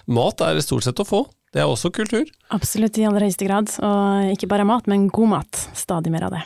mat 0.08 0.48
er 0.48 0.64
stort 0.64 0.88
sett 0.88 1.04
å 1.04 1.08
få. 1.12 1.26
Det 1.52 1.60
er 1.60 1.68
også 1.68 1.92
kultur. 1.92 2.24
Absolutt, 2.56 2.96
i 2.96 3.08
aller 3.08 3.28
høyeste 3.28 3.48
grad. 3.48 3.76
Og 3.84 4.32
ikke 4.32 4.48
bare 4.52 4.68
mat, 4.68 4.88
men 4.88 5.10
god 5.12 5.36
mat. 5.36 5.64
Stadig 5.76 6.14
mer 6.14 6.30
av 6.30 6.38
det. 6.38 6.46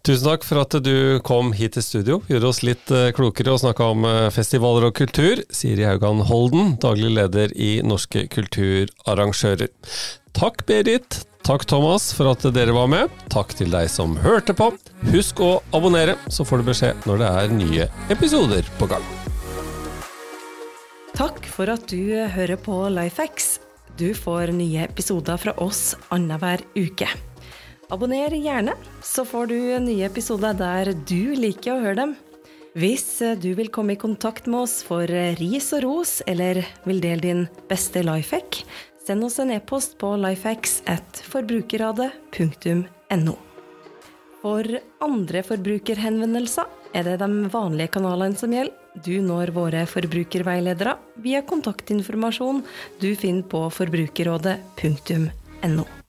Tusen 0.00 0.30
takk 0.30 0.46
for 0.48 0.62
at 0.62 0.72
du 0.80 1.20
kom 1.28 1.50
hit 1.52 1.74
til 1.76 1.84
studio, 1.84 2.14
gjorde 2.30 2.48
oss 2.48 2.62
litt 2.64 2.88
eh, 2.94 3.10
klokere 3.12 3.52
og 3.52 3.60
snakka 3.60 3.88
om 3.92 4.06
eh, 4.08 4.28
festivaler 4.32 4.88
og 4.88 4.94
kultur. 4.96 5.42
Siri 5.52 5.84
Haugan 5.84 6.22
Holden, 6.24 6.78
daglig 6.80 7.10
leder 7.18 7.52
i 7.52 7.82
Norske 7.84 8.24
kulturarrangører. 8.32 9.68
Takk 10.32 10.64
Berit, 10.64 11.20
takk 11.44 11.68
Thomas 11.68 12.14
for 12.16 12.32
at 12.32 12.48
dere 12.56 12.72
var 12.72 12.88
med. 12.88 13.12
Takk 13.28 13.52
til 13.58 13.68
deg 13.74 13.92
som 13.92 14.16
hørte 14.24 14.56
på. 14.56 14.72
Husk 15.12 15.44
å 15.44 15.52
abonnere, 15.76 16.16
så 16.32 16.48
får 16.48 16.62
du 16.62 16.70
beskjed 16.72 17.08
når 17.10 17.20
det 17.20 17.32
er 17.44 17.56
nye 17.60 17.88
episoder 18.16 18.72
på 18.80 18.88
gang. 18.88 19.04
Takk 21.12 21.44
for 21.52 21.68
at 21.68 21.90
du 21.92 22.24
hører 22.32 22.56
på 22.56 22.86
Lifehacks. 22.88 23.58
Du 24.00 24.14
får 24.16 24.54
nye 24.56 24.86
episoder 24.88 25.36
fra 25.36 25.52
oss 25.60 25.90
annenhver 26.08 26.64
uke. 26.72 27.10
Abonner 27.90 28.30
gjerne, 28.30 28.76
så 29.02 29.24
får 29.26 29.48
du 29.50 29.56
nye 29.82 30.06
episoder 30.06 30.54
der 30.54 30.92
du 30.94 31.34
liker 31.34 31.74
å 31.74 31.80
høre 31.82 31.98
dem. 32.04 32.12
Hvis 32.78 33.18
du 33.42 33.50
vil 33.58 33.66
komme 33.74 33.96
i 33.96 33.98
kontakt 33.98 34.46
med 34.46 34.62
oss 34.62 34.76
for 34.86 35.10
ris 35.40 35.72
og 35.74 35.82
ros, 35.82 36.22
eller 36.30 36.62
vil 36.86 37.02
dele 37.02 37.20
din 37.24 37.48
beste 37.70 38.02
life 38.06 38.36
hack, 38.36 38.62
send 39.02 39.26
oss 39.26 39.40
en 39.42 39.50
e-post 39.50 39.98
på 39.98 40.12
lifehacks 40.22 40.86
at 40.86 41.22
forbrukerradet.no. 41.32 43.34
For 44.40 44.64
andre 45.02 45.42
forbrukerhenvendelser 45.50 46.94
er 46.94 47.02
det 47.10 47.18
de 47.24 47.30
vanlige 47.50 47.94
kanalene 47.98 48.38
som 48.38 48.54
gjelder. 48.54 48.76
Du 48.90 49.22
når 49.22 49.54
våre 49.54 49.86
forbrukerveiledere 49.86 50.96
via 51.22 51.42
kontaktinformasjon 51.46 52.62
du 53.02 53.14
finner 53.18 53.46
på 53.50 53.70
forbrukerrådet.no. 53.74 55.99